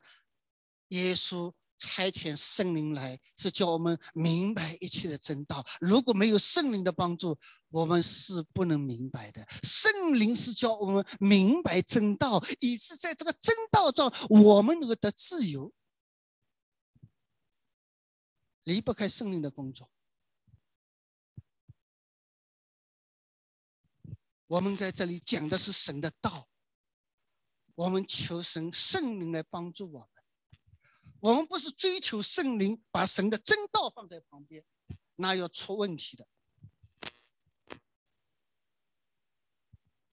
[0.89, 5.65] 耶稣差遣圣灵来，是叫我们明白一切的真道。
[5.79, 9.47] 如果没有圣灵的帮助，我们是不能明白的。
[9.63, 15.73] 圣灵是叫我们明白真道，以致在这个真道中，我们能够得自由，
[18.63, 19.89] 离不开圣灵的工作。
[24.47, 26.49] 我们在这里讲的是神的道。
[27.75, 30.07] 我们求神圣灵来帮助我们。
[31.19, 34.63] 我们不是追求圣灵，把神的真道放在旁边，
[35.15, 36.27] 那要出问题的。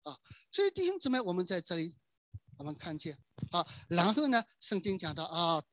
[0.04, 0.20] 啊，
[0.52, 1.96] 所以弟兄姊妹，我们在这里，
[2.58, 3.18] 我们看见
[3.52, 5.64] 啊，然后呢，圣经讲到啊，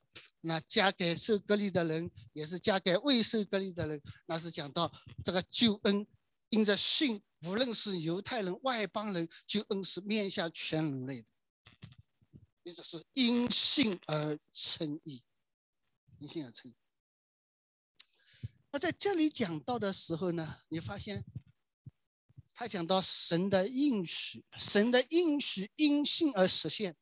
[0.41, 4.93] 那嫁给受隔离的人，也是嫁给未受隔离的人，那是讲到
[5.25, 6.07] 这个救恩
[6.51, 11.29] 因着信，无论是犹太人、外邦人，救恩是面向全人类的。
[12.63, 15.23] 你只是因信而称义，
[16.19, 16.75] 因信而称义。
[18.71, 21.25] 那在这里讲到的时候呢，你发现
[22.53, 26.97] 他讲到神的应许，神的应许因信而实现，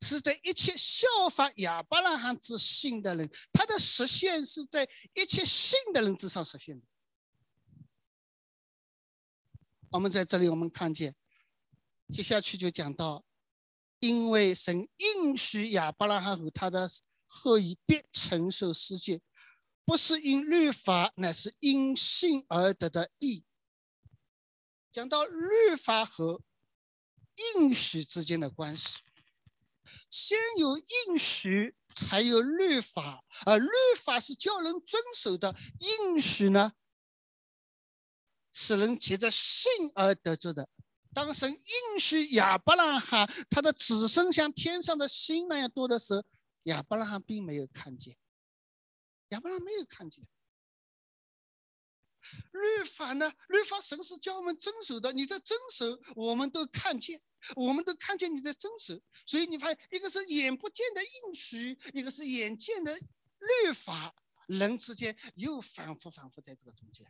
[0.00, 6.86] 是在一切效法亚伯拉罕之信的人，他的实现是在一切信的人之上实现的。
[9.90, 11.16] 我们在这里，我们看见，
[12.12, 13.24] 接下去就讲到，
[14.00, 16.88] 因为神应许亚伯拉罕和他的
[17.26, 19.20] 后裔必承受世界，
[19.84, 23.44] 不是因律法，乃是因信而得的义。
[24.90, 26.42] 讲到律法和
[27.56, 29.00] 应许之间的关系，
[30.10, 36.72] 先有应许，才有律法，而律法是叫人遵守的，应许呢？
[38.52, 40.68] 使人借着信而得着的。
[41.18, 46.22] 当神应许亚伯拉罕他的子孙像天上的星那样多的时候，
[46.62, 48.16] 亚伯拉罕并没有看见。
[49.30, 50.24] 亚伯拉罕没有看见。
[52.52, 53.32] 律法呢？
[53.48, 55.12] 律法神是叫我们遵守的。
[55.12, 57.20] 你在遵守，我们都看见，
[57.56, 58.96] 我们都看见你在遵守。
[59.26, 64.14] 所以你发现，一个是眼不见的应许，一个是眼见的律法，
[64.46, 67.04] 人之间又反复反复在这个中间。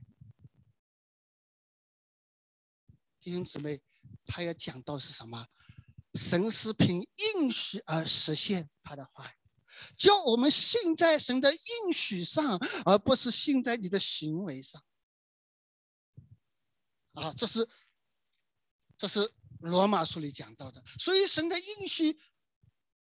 [3.21, 3.83] 弟兄姊妹，
[4.29, 5.49] 他要讲到是什么？
[6.14, 9.31] 神是凭应许而实现他的话，
[9.97, 14.83] 叫我们信在神的应许上，而不是信在你的行为上。
[17.12, 17.69] 啊，这是
[18.97, 20.83] 这是罗马书里讲到的。
[20.99, 22.19] 所以神的应许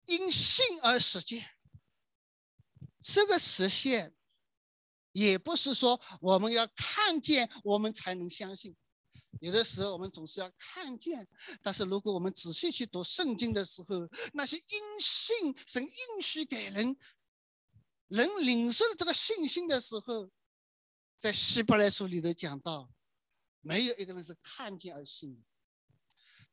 [0.06, 1.50] 因信而实现，
[3.00, 4.16] 这个实现
[5.14, 8.76] 也不是说我们要看见我们才能相信。
[9.40, 11.28] 有的时候我们总是要看见，
[11.62, 16.98] 但是如果我们仔细去读圣经的时候，那些因信神应许给人，
[18.08, 20.30] 人领受这个信心的时候，
[21.18, 22.90] 在希伯来书里头讲到，
[23.62, 25.44] 没有一个人是看见而信，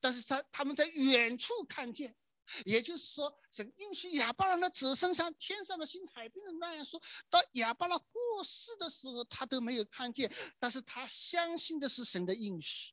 [0.01, 2.17] 但是他他们在远处看见。
[2.65, 12.93] 也就是说，神应许亚巴拉的子孙像天上的星、海边的那样，说到亚巴拉过世的时候，他都没有看见，但是他相信的是神的应许。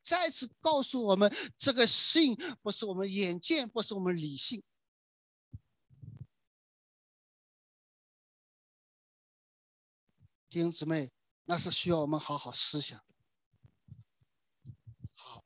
[0.00, 4.62] 再次告诉我们，这个信不是我们眼见，不是我们理性。
[10.48, 11.12] 弟兄姊妹，
[11.44, 13.04] 那是需要我们好好思想。
[15.12, 15.44] 好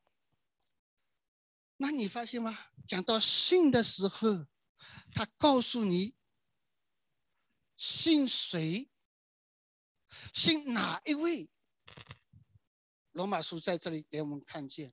[1.79, 2.70] 那你发现吗？
[2.91, 4.49] 讲到信的时候，
[5.13, 6.17] 他告诉你
[7.77, 8.91] 信谁，
[10.35, 11.49] 信哪一位？
[13.13, 14.93] 罗马书在这里给我们看见，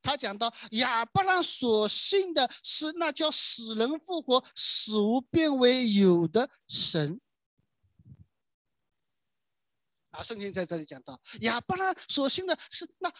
[0.00, 7.20] 他讲到亚伯拉所信的是那叫死人复活、死无变为有的神。
[10.12, 13.12] 啊，圣经在这里讲到亚伯拉所信的是那。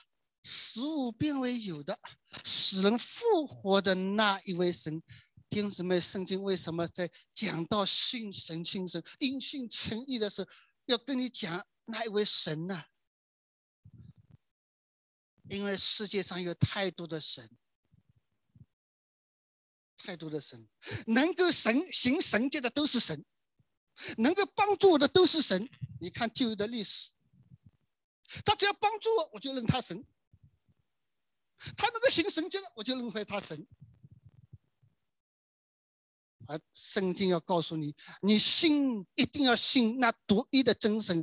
[0.42, 1.98] 死物变为有的，
[2.44, 5.02] 使人复活的那一位神，
[5.48, 10.48] 弟兄姊妹，圣经为什么在讲到信神、信神、因信诚意的时候，
[10.86, 12.84] 要跟你讲那一位神呢？
[15.48, 17.50] 因为世界上有太多的神，
[19.96, 20.68] 太多的神，
[21.06, 23.24] 能够神行神迹的都是神，
[24.16, 25.68] 能够帮助我的都是神。
[26.00, 27.10] 你看旧的历史，
[28.44, 30.02] 他只要帮助我，我就认他神。
[31.76, 33.66] 他那个行神经，我就认为他神。
[36.46, 41.22] 而圣经要告诉你，你信一定要信那独一的真神。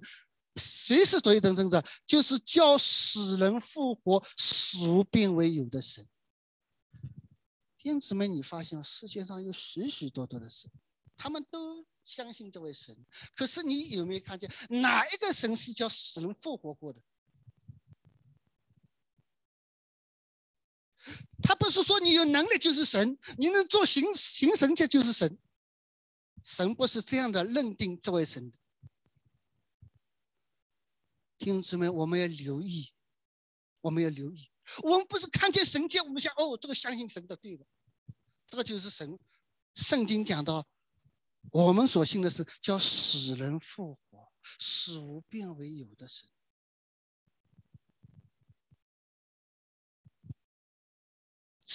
[0.55, 1.85] 谁是独一的真神？
[2.05, 6.07] 就是叫死人复活、死变为有的神。
[7.77, 10.71] 弟子们，你发现世界上有许许多多的神，
[11.17, 13.05] 他们都相信这位神。
[13.35, 17.01] 可是你有没有看见哪一个神是叫死人复活过的？
[21.41, 25.37] 他不是说你有能力就是神，你能做行行神迹就是神。
[26.43, 28.57] 神不是这样的认定这位神的。
[31.37, 32.91] 弟兄姊妹，我们要留意，
[33.81, 34.49] 我们要留意。
[34.81, 37.65] 我们不是看见神迹，我们想哦，这个相信神的对的，
[38.47, 39.19] 这个就是神。
[39.75, 40.67] 圣经讲到，
[41.51, 46.27] 我们所信的是叫死人复活、死无变为有的神。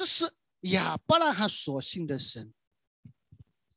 [0.03, 2.53] 这是亚伯拉罕所信的神，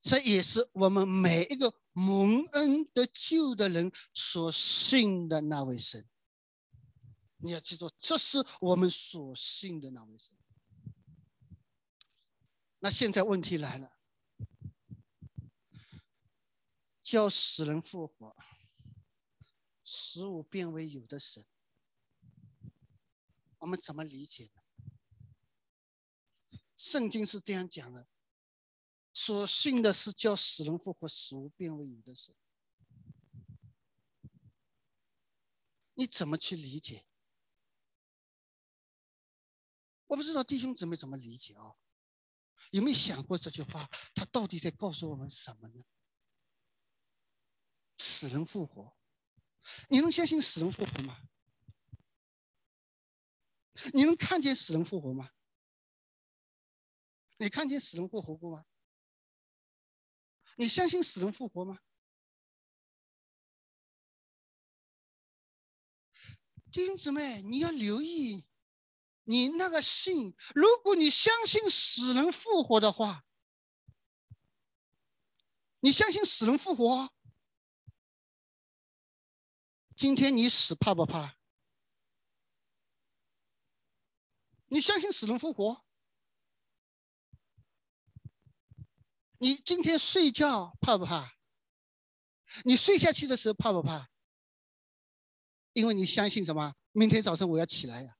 [0.01, 6.03] 这也是我们每一个蒙恩得救的人所信的那位神。
[7.37, 10.33] 你要记住，这是我们所信的那位神。
[12.79, 13.95] 那现在问题来了，
[17.03, 18.35] 叫死人复活，
[19.83, 21.45] 使无变为有的神，
[23.59, 24.49] 我们怎么理解？
[26.75, 28.07] 圣经是这样讲的：
[29.13, 32.35] 所信的是叫死人复活、死无变为有的神。
[35.93, 37.05] 你怎么去理解？
[40.07, 41.75] 我不知道弟兄姊妹怎么理解啊？
[42.71, 43.89] 有没有想过这句话？
[44.13, 45.83] 他到底在告诉我们什么呢？
[47.97, 48.97] 死人复活，
[49.89, 51.21] 你能相信死人复活吗？
[53.93, 55.31] 你能看见死人复活吗？
[57.37, 58.65] 你看见死人复活过吗？
[60.57, 61.79] 你相信死人复活吗？
[66.71, 68.45] 弟兄姊妹，你要留意。
[69.27, 73.25] 你那个信，如果你相信死人复活的话，
[75.79, 77.11] 你相信死人复活？
[79.95, 81.37] 今天你死怕不怕？
[84.67, 85.84] 你相信死人复活？
[89.39, 91.35] 你今天睡觉怕不怕？
[92.63, 94.09] 你睡下去的时候怕不怕？
[95.73, 96.75] 因为你相信什么？
[96.93, 98.17] 明天早上我要起来呀。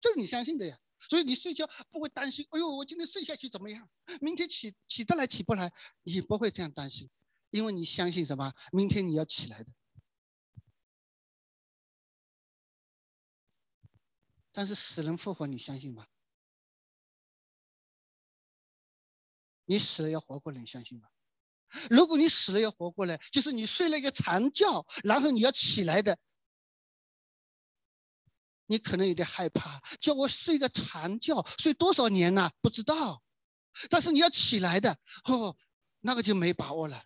[0.00, 0.78] 这个你相信的呀，
[1.10, 2.46] 所以你睡觉不会担心。
[2.50, 3.90] 哎呦，我今天睡下去怎么样？
[4.20, 5.72] 明天起起得来起不来，
[6.04, 7.10] 你不会这样担心，
[7.50, 8.54] 因为你相信什么？
[8.72, 9.72] 明天你要起来的。
[14.52, 16.06] 但是死人复活，你相信吗？
[19.68, 21.08] 你死了要活过来，你相信吗？
[21.90, 26.18] 如果你死了要活过来，就是你睡了一个长觉，然后你要起来的。
[28.70, 32.50] 你可能有点害怕，叫我睡个长觉，睡多少年呢？
[32.62, 33.22] 不知道，
[33.90, 35.56] 但是你要起来的哦，
[36.00, 37.04] 那个就没把握了。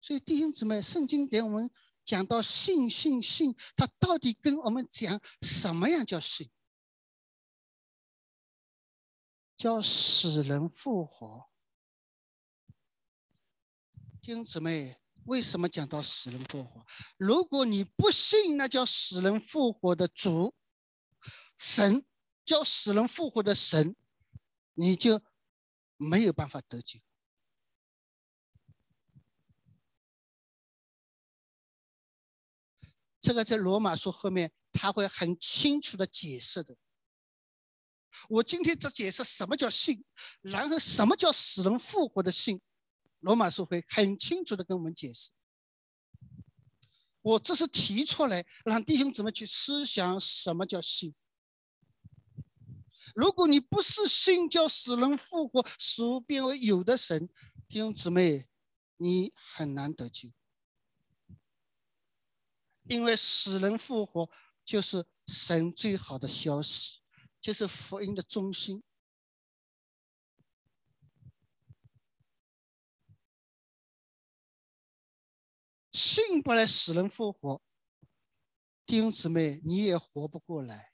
[0.00, 1.68] 所以弟兄姊妹，圣经给我们
[2.06, 6.48] 讲到信信信，他到底跟我们讲什么样叫信？
[9.56, 11.50] 叫死人复活。
[14.20, 16.86] 弟兄姊妹，为什么讲到死人复活？
[17.16, 20.54] 如果你不信那叫死人复活的主
[21.58, 22.06] 神，
[22.44, 23.96] 叫死人复活的神，
[24.74, 25.20] 你就
[25.96, 27.00] 没有办法得救。
[33.26, 36.76] 这个在罗马书后面他会很清楚的解释的。
[38.28, 40.04] 我今天只解释什么叫信，
[40.42, 42.60] 然后什么叫使人复活的信。
[43.18, 45.32] 罗马书会很清楚的跟我们解释，
[47.20, 51.12] 我这是提出来让弟兄姊妹去思想什么叫信。
[53.12, 57.28] 如果你不是信叫死人复活、使物变为有的神，
[57.68, 58.46] 弟兄姊妹，
[58.98, 60.28] 你很难得救，
[62.88, 64.30] 因为死人复活
[64.64, 67.00] 就是神最好的消息，
[67.40, 68.82] 就是福音的中心。
[75.92, 77.62] 信不来死人复活，
[78.84, 80.92] 弟兄姊妹，你也活不过来。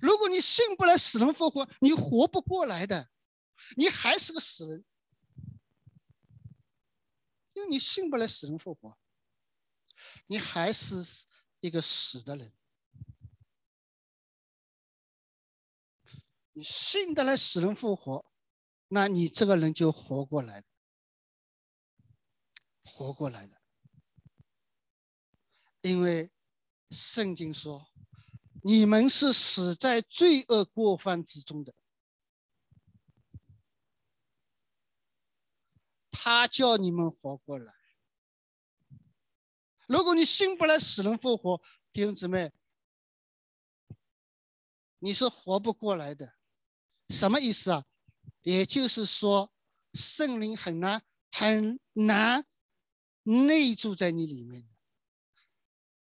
[0.00, 3.10] 如果你信不来死人复活，你活不过来的，
[3.76, 4.84] 你还是个死人，
[7.52, 8.98] 因为你信不来死人复活，
[10.26, 11.26] 你还是
[11.60, 12.52] 一个死的人。
[16.52, 18.32] 你信得来死人复活，
[18.88, 20.66] 那你这个人就活过来了。
[22.82, 23.60] 活过来了，
[25.82, 26.32] 因为
[26.90, 27.92] 圣经说
[28.64, 31.74] ：“你们是死在罪恶过犯之中的。”
[36.10, 37.77] 他叫你们活过来。
[39.88, 41.60] 如果你信不来死人复活，
[41.90, 42.52] 弟兄姊妹，
[44.98, 46.36] 你是活不过来的。
[47.08, 47.84] 什么意思啊？
[48.42, 49.52] 也就是说，
[49.94, 52.46] 圣灵很难很难。
[53.24, 54.66] 内住在你里面，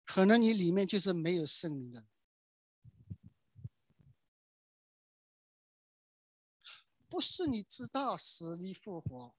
[0.06, 2.08] 可能你里面就是没有圣灵的，
[7.10, 9.36] 不是你知道死里复活，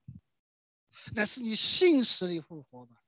[1.14, 2.99] 那是你信死里复活吧？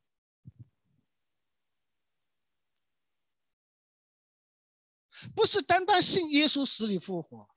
[5.35, 7.49] 不是单单信耶稣死里复活，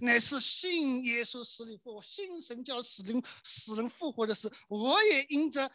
[0.00, 5.70] 乃是信耶稣死里复活，信神叫死人死人复活的事，我也因着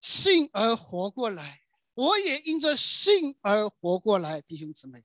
[0.00, 1.62] 信而活过来，
[1.94, 5.04] 我也因着信而活过来，弟兄姊妹。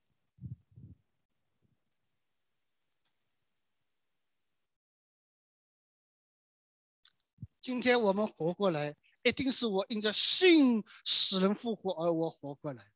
[7.60, 12.91] 今天我们活过来，一定是我因着信使人复活而我活过来。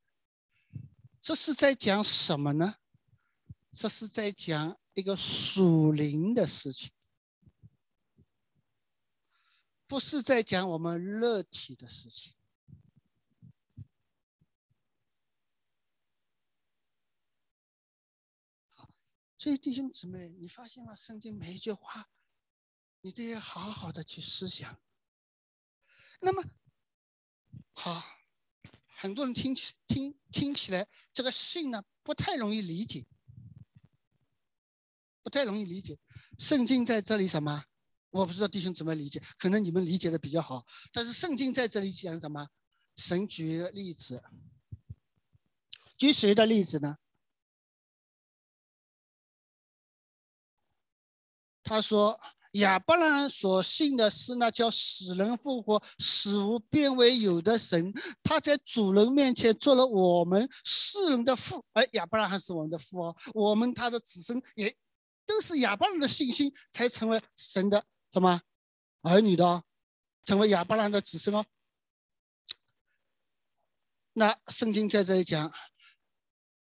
[1.26, 2.76] 这是在讲什么呢？
[3.72, 6.92] 这是在讲一个属灵的事情，
[9.88, 12.36] 不是在讲我们肉体的事情。
[18.70, 18.88] 好，
[19.36, 20.94] 所以弟兄姊妹，你发现吗？
[20.94, 22.08] 圣经每一句话。
[23.00, 24.80] 你都要好好的去思想。
[26.20, 26.44] 那么，
[27.72, 28.15] 好，
[28.98, 33.06] 很多人听起听听起来，这个信呢不太容易理解，
[35.22, 35.98] 不太容易理解。
[36.38, 37.64] 圣经在这里什么？
[38.10, 40.66] 我不知道弟兄怎么理解，可能你们理解的比较好。
[40.92, 42.48] 但是圣经在这里讲什么？
[42.96, 44.22] 神举例子，
[45.98, 46.96] 举谁的例子呢？
[51.62, 52.18] 他说。
[52.58, 57.92] 亚伯兰所信的是那叫死人复活、死无变为有的神。
[58.22, 61.64] 他在主人面前做了我们世人的父。
[61.72, 63.16] 哎，亚伯拉罕是我们的父哦。
[63.34, 64.74] 我们他的子孙也
[65.24, 68.40] 都是亚伯兰的信心才成为神的什么
[69.02, 69.62] 儿女的，
[70.24, 71.44] 成为亚伯兰的子孙哦。
[74.12, 75.52] 那圣经在这里讲。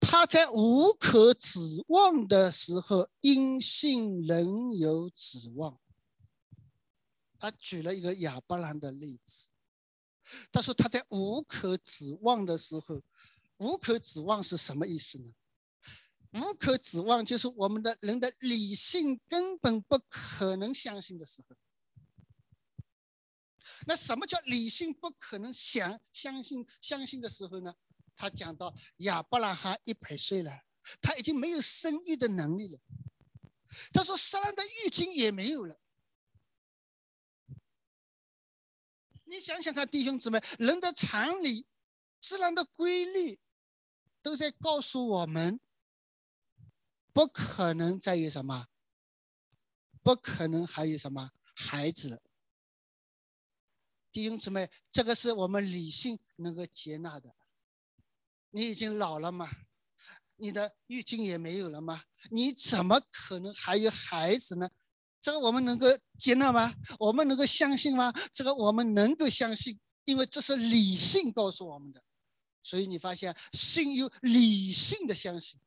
[0.03, 5.79] 他在无可指望的时候，因信仍有指望。
[7.39, 9.49] 他举了一个亚伯兰的例子。
[10.51, 13.01] 他说他在无可指望的时候，
[13.57, 15.33] 无可指望是什么意思呢？
[16.33, 21.55] 无可指望就是我们的人的理性根本不可能相信的时候。
[23.85, 27.73] 那什么叫理性不可能想相信相信的时候呢？
[28.15, 30.63] 他讲到亚伯拉罕一百岁了，
[31.01, 32.79] 他已经没有生育的能力了。
[33.91, 35.79] 他说：“撒拉的浴巾也没有了。”
[39.25, 41.65] 你想想看，弟兄姊妹，人的常理、
[42.19, 43.39] 自然的规律，
[44.21, 45.59] 都在告诉我们，
[47.11, 48.67] 不可能再有什么，
[50.03, 52.21] 不可能还有什么孩子了。
[54.11, 57.35] 弟兄姊妹，这个是我们理性能够接纳的。
[58.53, 59.49] 你已经老了吗？
[60.35, 62.03] 你的浴巾也没有了吗？
[62.29, 64.69] 你怎么可能还有孩子呢？
[65.19, 65.87] 这个我们能够
[66.19, 66.73] 接纳吗？
[66.99, 68.13] 我们能够相信吗？
[68.31, 72.03] 这个我们能够相信，因为这是理性告诉我们的。
[72.61, 75.59] 所以你发现，信有理性的相信，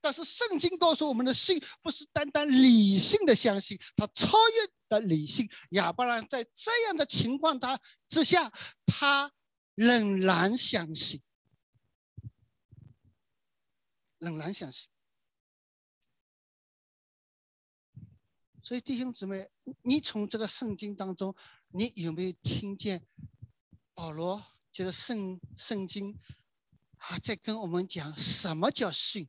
[0.00, 5.48] 但是圣经告诉我们的信不是单单理性的相信，它超越的理性。
[5.70, 8.50] 亚伯拉在这样的情况他之下，
[8.86, 9.30] 他
[9.74, 11.20] 仍然相信。
[14.24, 14.88] 仍然相信，
[18.62, 19.50] 所以弟兄姊妹，
[19.82, 21.36] 你从这个圣经当中，
[21.68, 23.06] 你有没有听见
[23.92, 26.18] 保罗就是圣圣经
[26.96, 29.28] 啊，在跟我们讲什么叫信？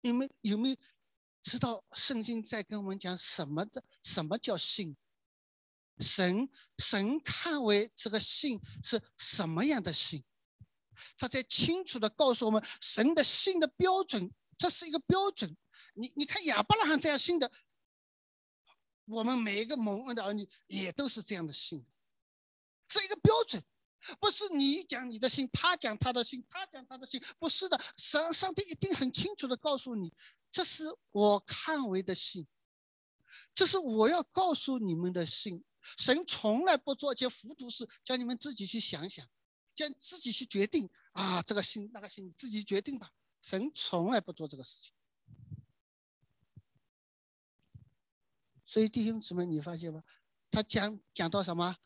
[0.00, 0.76] 你们有没有
[1.40, 3.84] 知道圣经在跟我们讲什么的？
[4.02, 4.96] 什么叫信？
[6.00, 10.24] 神神看为这个信是什么样的信？
[11.16, 15.56] 他在清楚的告诉我们神的信的标准，这是一个标准。
[15.94, 17.50] 你你看亚伯拉罕这样信的，
[19.06, 21.84] 我们每一个蒙恩的儿女也都是这样的信，
[22.88, 23.62] 是一个标准，
[24.20, 27.80] 不是你讲你的信，他讲他的信，他讲他的信，不是的。
[27.96, 30.12] 上上帝一定很清楚的告诉你，
[30.50, 32.46] 这是我看为的信，
[33.52, 35.64] 这是我要告诉你们的信。
[35.96, 39.26] 神从来不做一件糊涂事，叫你们自己去想想。
[39.78, 43.12] 先自己去决定啊，这个心那个心，你自己决定吧。
[43.40, 44.92] 神从来不做这个事情，
[48.66, 50.02] 所以弟兄姊妹，你发现吗？
[50.50, 51.76] 他讲讲到什么？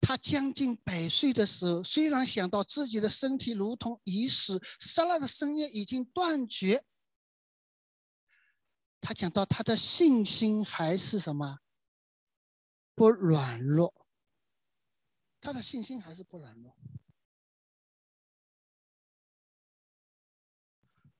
[0.00, 6.86] 他将近百岁的时候，虽然想到自己的身体如同已死，撒拉的声音已经断绝，
[9.02, 11.60] 他讲到他的信心还是什么？
[12.94, 14.03] 不软弱。
[15.44, 16.74] 他的信心还是不软弱。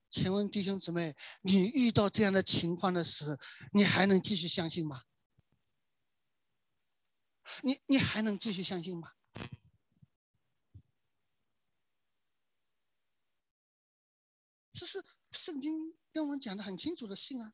[0.09, 3.37] 请问弟兄姊妹，你遇到这样的情况的时候，
[3.73, 5.03] 你还能继续相信吗？
[7.61, 9.13] 你你还能继续相信吗？
[14.73, 17.53] 这是圣经跟我们讲的很清楚的信啊。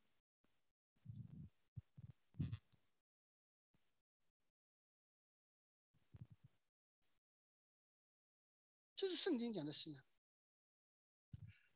[9.01, 10.03] 这是圣经讲的信啊。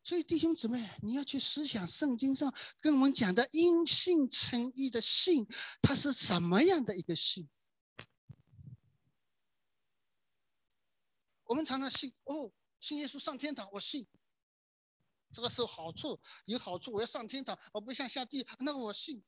[0.03, 5.47] 所以弟兄姊妹，你要去思想圣经上跟我们讲的因信称义的信，
[5.81, 7.49] 它是什么样的一个信？
[11.45, 14.05] 我们常常信哦，信耶稣上天堂，我信。
[15.31, 19.23] 这个是好处，有好处，我要上天堂，我不想下地，那我信。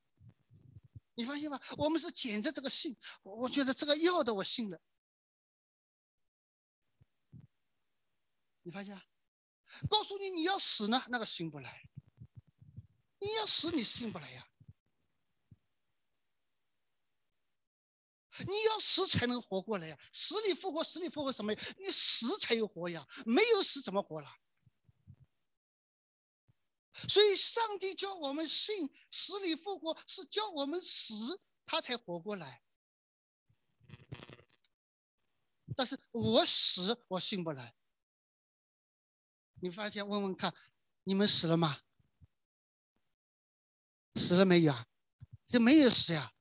[1.15, 1.59] 你发现吗？
[1.79, 4.79] 我们是捡着这个信，我觉得这个要的我信了。
[8.67, 9.01] 你发现？
[9.89, 11.89] 告诉你你要死呢，那个信不来。
[13.19, 14.45] 你要死，你信不来呀。
[18.39, 21.59] 你要死才能活过来呀，死里复活，死里复活什么呀？
[21.79, 24.29] 你死才有活呀，没有死怎么活了？
[27.07, 32.61] 所以，上帝叫我们信死里复活，是叫我们死，他才活过来。
[35.73, 37.76] 但是我死，我信不来。
[39.59, 40.07] 你发现？
[40.07, 40.53] 问问看，
[41.03, 41.81] 你们死了吗？
[44.15, 44.87] 死了没有啊？
[45.47, 46.33] 这没有死呀。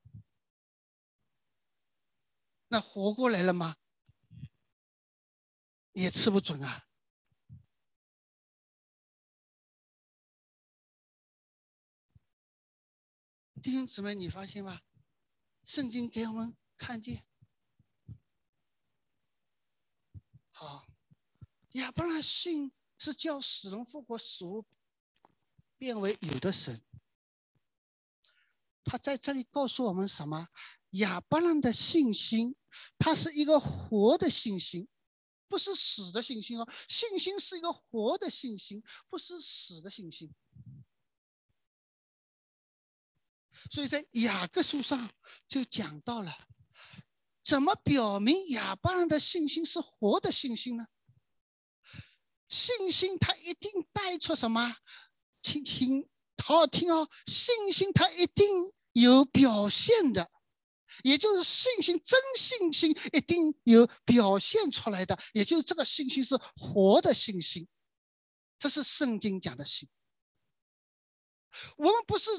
[2.68, 3.76] 那活过来了吗？
[5.92, 6.86] 也吃不准啊。
[13.62, 14.80] 弟兄姊妹，你发现吗？
[15.64, 17.26] 圣经给我们看见。
[20.50, 20.86] 好，
[21.70, 22.72] 亚伯拉信。
[22.98, 24.64] 是叫死人复活，死物
[25.76, 26.82] 变为有的神。
[28.84, 30.48] 他在这里告诉我们什么？
[30.90, 32.56] 亚伯兰的信心，
[32.98, 34.88] 它是一个活的信心，
[35.46, 36.66] 不是死的信心哦。
[36.88, 40.32] 信心是一个活的信心，不是死的信心。
[43.70, 45.10] 所以在雅各书上
[45.46, 46.48] 就讲到了，
[47.42, 50.86] 怎么表明亚伯兰的信心是活的信心呢？
[52.56, 54.76] 信心它一定带出什么？
[55.42, 56.08] 听听，
[56.42, 57.10] 好好听哦。
[57.26, 60.30] 信心它一定有表现的，
[61.04, 67.68] 也就是信心，真信心一定有表现出来的，也就是这个信心是活的信心。
[68.58, 69.86] 这是圣经讲的信。
[71.76, 72.30] 我们不是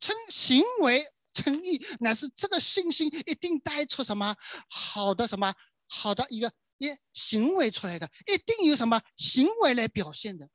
[0.00, 4.34] 称行为称义，乃是这个信心一定带出什么
[4.70, 5.54] 好的什么
[5.86, 6.50] 好的一个。
[6.78, 10.50] 一行为出来的，一定有什么行为来表现的。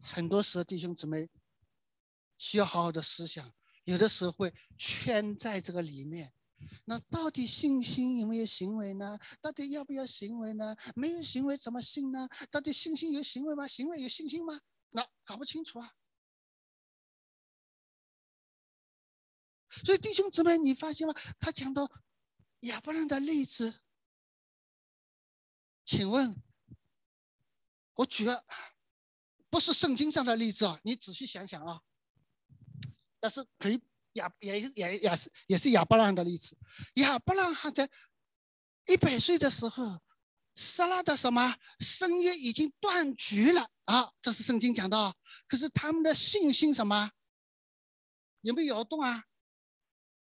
[0.00, 1.28] 很多时候，弟兄姊妹
[2.36, 3.54] 需要好好的思想，
[3.84, 6.32] 有的时候会圈在这个里面。
[6.84, 9.18] 那到底信心有没有行为呢？
[9.40, 10.76] 到底要不要行为呢？
[10.94, 12.28] 没有行为怎么信呢？
[12.50, 13.66] 到底信心有行为吗？
[13.66, 14.60] 行为有信心吗？
[14.90, 15.94] 那搞不清楚啊。
[19.84, 21.14] 所以弟兄姊妹，你发现吗？
[21.38, 21.90] 他讲到。
[22.60, 23.82] 亚伯兰的例子，
[25.84, 26.42] 请问，
[27.94, 28.44] 我举个
[29.48, 31.82] 不是圣经上的例子啊，你仔细想想啊。
[33.20, 33.80] 但是可以
[34.14, 36.56] 亚也也也是也是亚伯兰的例子。
[36.94, 37.88] 亚伯兰还在
[38.86, 40.00] 一百岁的时候，
[40.54, 45.16] 撒拉的什么生意已经断绝了啊，这是圣经讲的。
[45.46, 47.12] 可是他们的信心什么
[48.40, 49.24] 有没有摇动啊？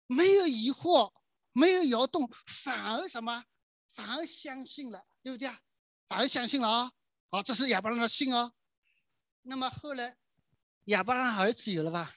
[0.06, 1.12] 没有疑惑。
[1.54, 3.46] 没有摇动，反而什么？
[3.88, 5.60] 反而相信了，对不对啊？
[6.08, 6.92] 反而相信了啊！
[7.30, 8.52] 好，这是亚伯拉罕的信哦。
[9.42, 10.18] 那么后来，
[10.86, 12.16] 亚伯拉罕儿子有了吧？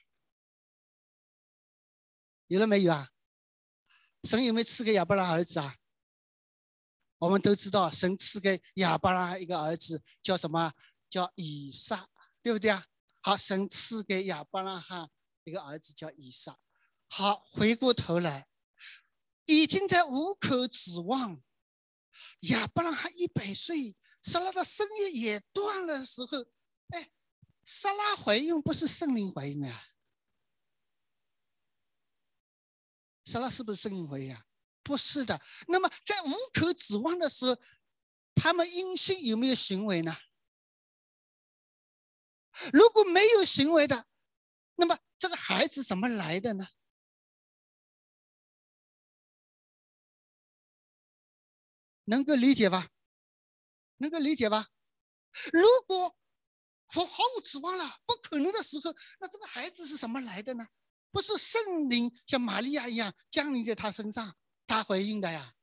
[2.48, 3.12] 有了没有啊？
[4.24, 5.76] 神有没有赐给亚伯拉罕儿子啊？
[7.20, 10.74] 我们都知道，神赐给亚伯拉罕一个儿子，叫什么？
[11.10, 12.10] 叫以撒，
[12.42, 12.86] 对不对啊？
[13.22, 15.10] 好，神赐给亚伯拉罕
[15.44, 16.58] 一个儿子叫以撒。
[17.08, 18.48] 好，回过头来。
[19.48, 21.42] 已经在无可指望，
[22.42, 26.46] 亚伯拉罕一百岁，撒拉的生意也断了时候，
[26.90, 27.12] 哎，
[27.64, 29.90] 撒拉怀孕不是圣灵怀孕啊？
[33.24, 34.46] 撒拉是不是圣灵怀孕啊？
[34.84, 35.42] 不是的。
[35.68, 37.58] 那么在无可指望的时候，
[38.36, 40.18] 他们阴性有没有行为呢？
[42.74, 44.08] 如果没有行为的，
[44.76, 46.68] 那么这个孩子怎么来的呢？
[52.08, 52.90] 能够理解吧？
[53.98, 54.70] 能够理解吧？
[55.52, 56.16] 如果
[56.96, 60.68] 我毫无指望了，不可能的时候，那这个孩子是什么来的呢？
[61.12, 65.54] 不是圣灵像玛利亚一样降临在他身上，他怀孕的呀。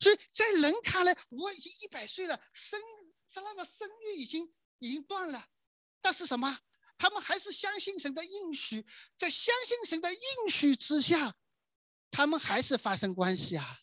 [0.00, 2.80] 所以在人看来，我已经一百岁了，生
[3.26, 5.48] 生那个生育已经已经断了，
[6.00, 6.60] 但是什么？
[6.96, 8.86] 他们还是相信神的应许，
[9.16, 11.36] 在相信神的应许之下，
[12.10, 13.80] 他们还是发生关系啊，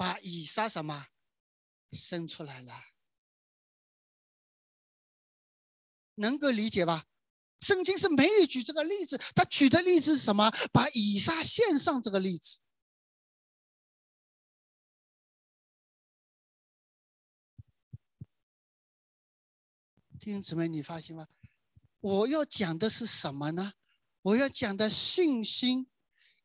[0.00, 1.08] 把以撒什么
[1.92, 2.72] 生出来了，
[6.14, 7.06] 能够理解吧？
[7.60, 10.50] 圣经是没有举这个例子，他举的例子是什么？
[10.72, 12.60] 把以撒献上这个例子。
[20.18, 21.28] 弟兄姊妹，你发现吗？
[22.00, 23.74] 我要讲的是什么呢？
[24.22, 25.90] 我要讲的信心，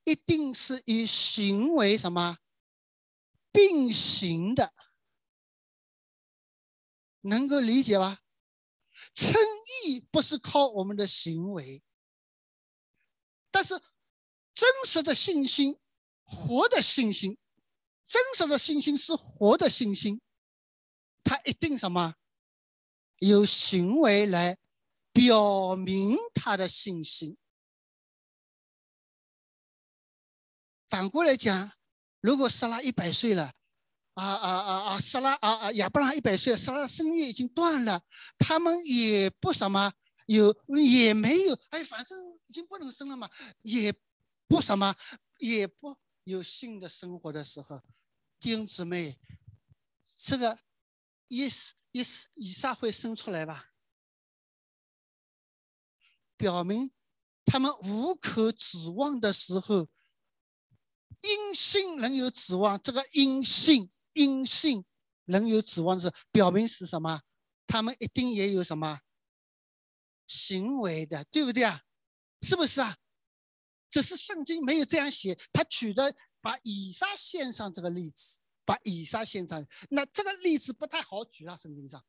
[0.03, 2.39] 一定是以行为什么
[3.56, 4.74] 并行的，
[7.22, 8.20] 能够理解吧？
[9.14, 9.34] 称
[9.86, 11.82] 义不是靠我们的行为，
[13.49, 13.82] 但是
[14.53, 15.80] 真实的信心、
[16.26, 17.38] 活的信心、
[18.03, 20.20] 真实的信心是活的信心，
[21.24, 22.16] 它一定什么？
[23.20, 24.58] 有行为来
[25.14, 27.38] 表明他的信心。
[30.88, 31.74] 反过来讲，
[32.26, 33.53] 如果撒拉一百岁了，
[34.15, 38.01] 啊啊啊啊，撒拉啊啊亚伯拉罕一百岁，撒拉生育已经断了，
[38.39, 39.93] 他们也不什么，
[40.26, 40.51] 有
[40.84, 42.17] 也没有，哎，反正
[42.47, 43.30] 已经不能生了嘛，
[43.61, 43.93] 也
[44.47, 44.95] 不什么，
[45.38, 47.80] 也不有性的生活的时候，
[48.39, 49.19] 弟兄姊妹，
[50.17, 50.57] 这个
[51.28, 51.76] 意思。
[51.97, 52.03] 以
[52.34, 53.71] 以撒会生出来吧？
[56.36, 56.91] 表明
[57.45, 59.88] 他们无可指望的时候，
[61.26, 62.82] 因信能有指望。
[62.82, 64.86] 这个因信因信
[65.26, 67.21] 能有指望是表明是什么？
[67.67, 68.99] 他们一定也有什么
[70.28, 71.82] 行为的，对不对啊？
[72.41, 72.95] 是不是啊？
[73.89, 78.39] 只是圣经没有这样写，他举的把以撒献上这个例子。
[78.67, 82.03] 把以撒献上，那这个例子不太好举啊，圣经上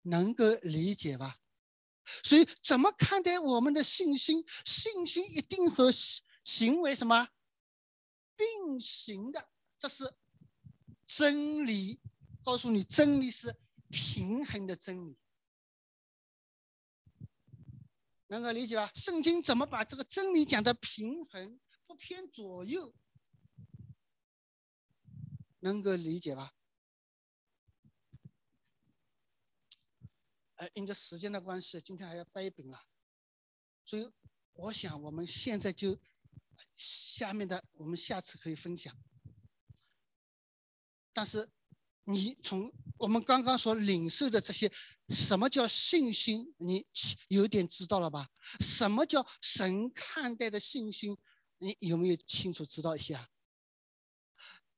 [0.00, 1.36] 能够理解吧？
[2.22, 4.44] 所以怎么看待我们的信心？
[4.64, 5.92] 信心一定和
[6.44, 7.28] 行为什么
[8.36, 9.48] 并行的？
[9.78, 10.14] 这是
[11.06, 12.00] 真理。
[12.44, 13.54] 告诉你，真理是
[13.90, 15.18] 平衡的真理，
[18.28, 18.90] 能够理解吧？
[18.94, 22.94] 圣经怎么把这个真理讲的平衡，不偏左右？
[25.60, 26.54] 能够理解吧？
[30.58, 32.84] 哎，因着时间的关系，今天还要掰饼了，
[33.84, 34.12] 所以
[34.54, 35.98] 我想我们现在就
[36.76, 38.96] 下面的，我们下次可以分享。
[41.12, 41.48] 但是
[42.04, 44.72] 你从我们刚刚所领受的这些，
[45.08, 46.52] 什么叫信心？
[46.58, 46.84] 你
[47.28, 48.28] 有点知道了吧？
[48.58, 51.16] 什么叫神看待的信心？
[51.58, 53.30] 你有没有清楚知道一下？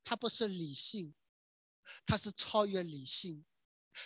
[0.02, 1.14] 他不是理性，
[2.04, 3.44] 他是超越理性，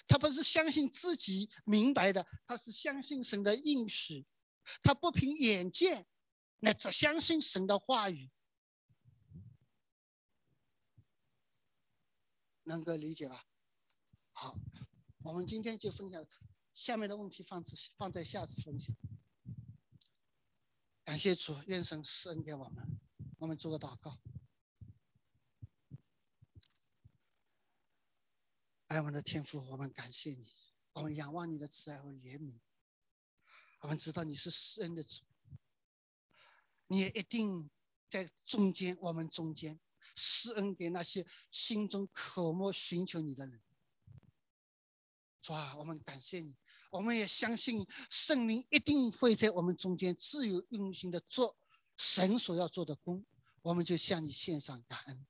[0.06, 4.26] 他不是相信自己明白的，他是相信神的应许，
[4.82, 6.06] 他不凭眼见，
[6.60, 8.30] 那只相信神的话语，
[12.64, 13.46] 能够理解吧？
[14.32, 14.58] 好，
[15.22, 16.26] 我们今天就分享
[16.72, 18.94] 下面的问题，放置放在下次分享。
[21.04, 22.98] 感谢主，愿神施恩给我们，
[23.38, 24.18] 我们做个祷告。
[28.88, 30.46] 爱我们的天父，我们感谢你，
[30.92, 32.60] 我们仰望你的慈爱和怜悯。
[33.80, 35.24] 我们知道你是施恩的主，
[36.86, 37.70] 你也一定
[38.08, 39.80] 在中间，我们中间
[40.14, 43.60] 施恩给那些心中渴慕寻求你的人。
[45.40, 46.54] 主啊，我们感谢你，
[46.90, 51.56] 我们也相信圣灵一定会在我们中间自由用心的做
[51.96, 53.24] 神所要做的工。
[53.62, 55.26] 我们就向你献上感恩，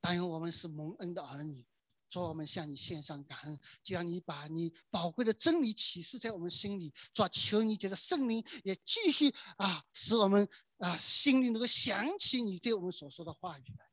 [0.00, 1.66] 但愿我们是蒙恩的儿女。
[2.14, 6.94] 说我们向你献上感恩，就让你把你宝贵的真理启示在我们心里。
[7.12, 10.48] 主求你觉得圣灵也继续啊，使我们
[10.78, 13.84] 啊心里能够想起你对我们所说的话语来。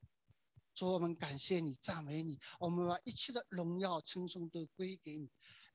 [0.76, 5.28] 主，我们感谢你，赞美你，我们把一切的荣耀称颂都归给你，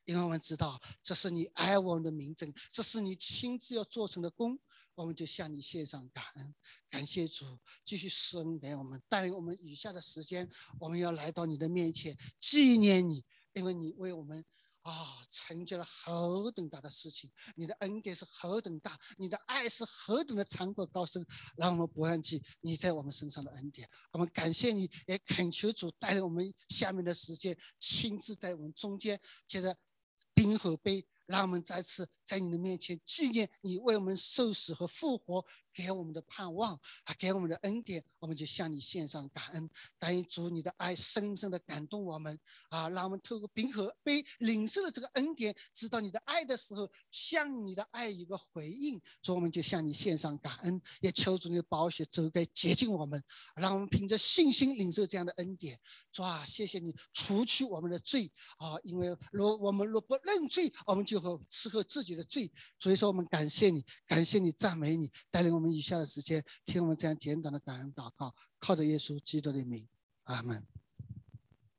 [0.04, 4.56] 因为我们知道这是你爱我们的名证，这是你亲自要做成的功。
[4.96, 6.54] 我们就向你献上感恩，
[6.88, 13.22] 感谢主继续施恩给我们，带领我们余下的时间，我们要来到你的面前纪念你，
[13.52, 14.42] 因为你为我们
[14.80, 21.22] 啊成就了何等大的事情，你的恩典是何等大，你的爱是何等的长阔高深，
[21.56, 23.86] 让我们不忘记你在我们身上的恩典。
[24.12, 29.76] 我们感谢你，也恳求主带领我们下面的时间，亲自在我们中间，接着
[30.32, 31.06] 冰和杯。
[31.26, 36.72] 让我们再次在你的面前纪念你为我们受死和复活给我们的盼望
[37.04, 39.68] 啊，给我们的恩典，我们就向你献上感恩。
[39.98, 42.38] 但愿主你的爱深深的感动我们
[42.70, 48.98] 啊，让我们透过冰河杯领受了这个恩典，知道你的爱的时候，向你的爱一个回应。
[49.20, 53.22] 主，我们就向你献上感恩，也求主你的宝血走该洁净我们，
[53.56, 55.78] 让我们凭着信心领受这样的恩典。
[56.10, 62.50] 主啊，谢谢你除去我们的罪啊，因为若我们若不认罪，我们就会吃喝自己的罪。
[62.78, 69.88] 所以说，我们感谢你，感谢你，赞美你，带领我们以下的时间听我们这样简短的感恩祷告，靠着耶稣基督的名，
[70.24, 70.66] 阿门。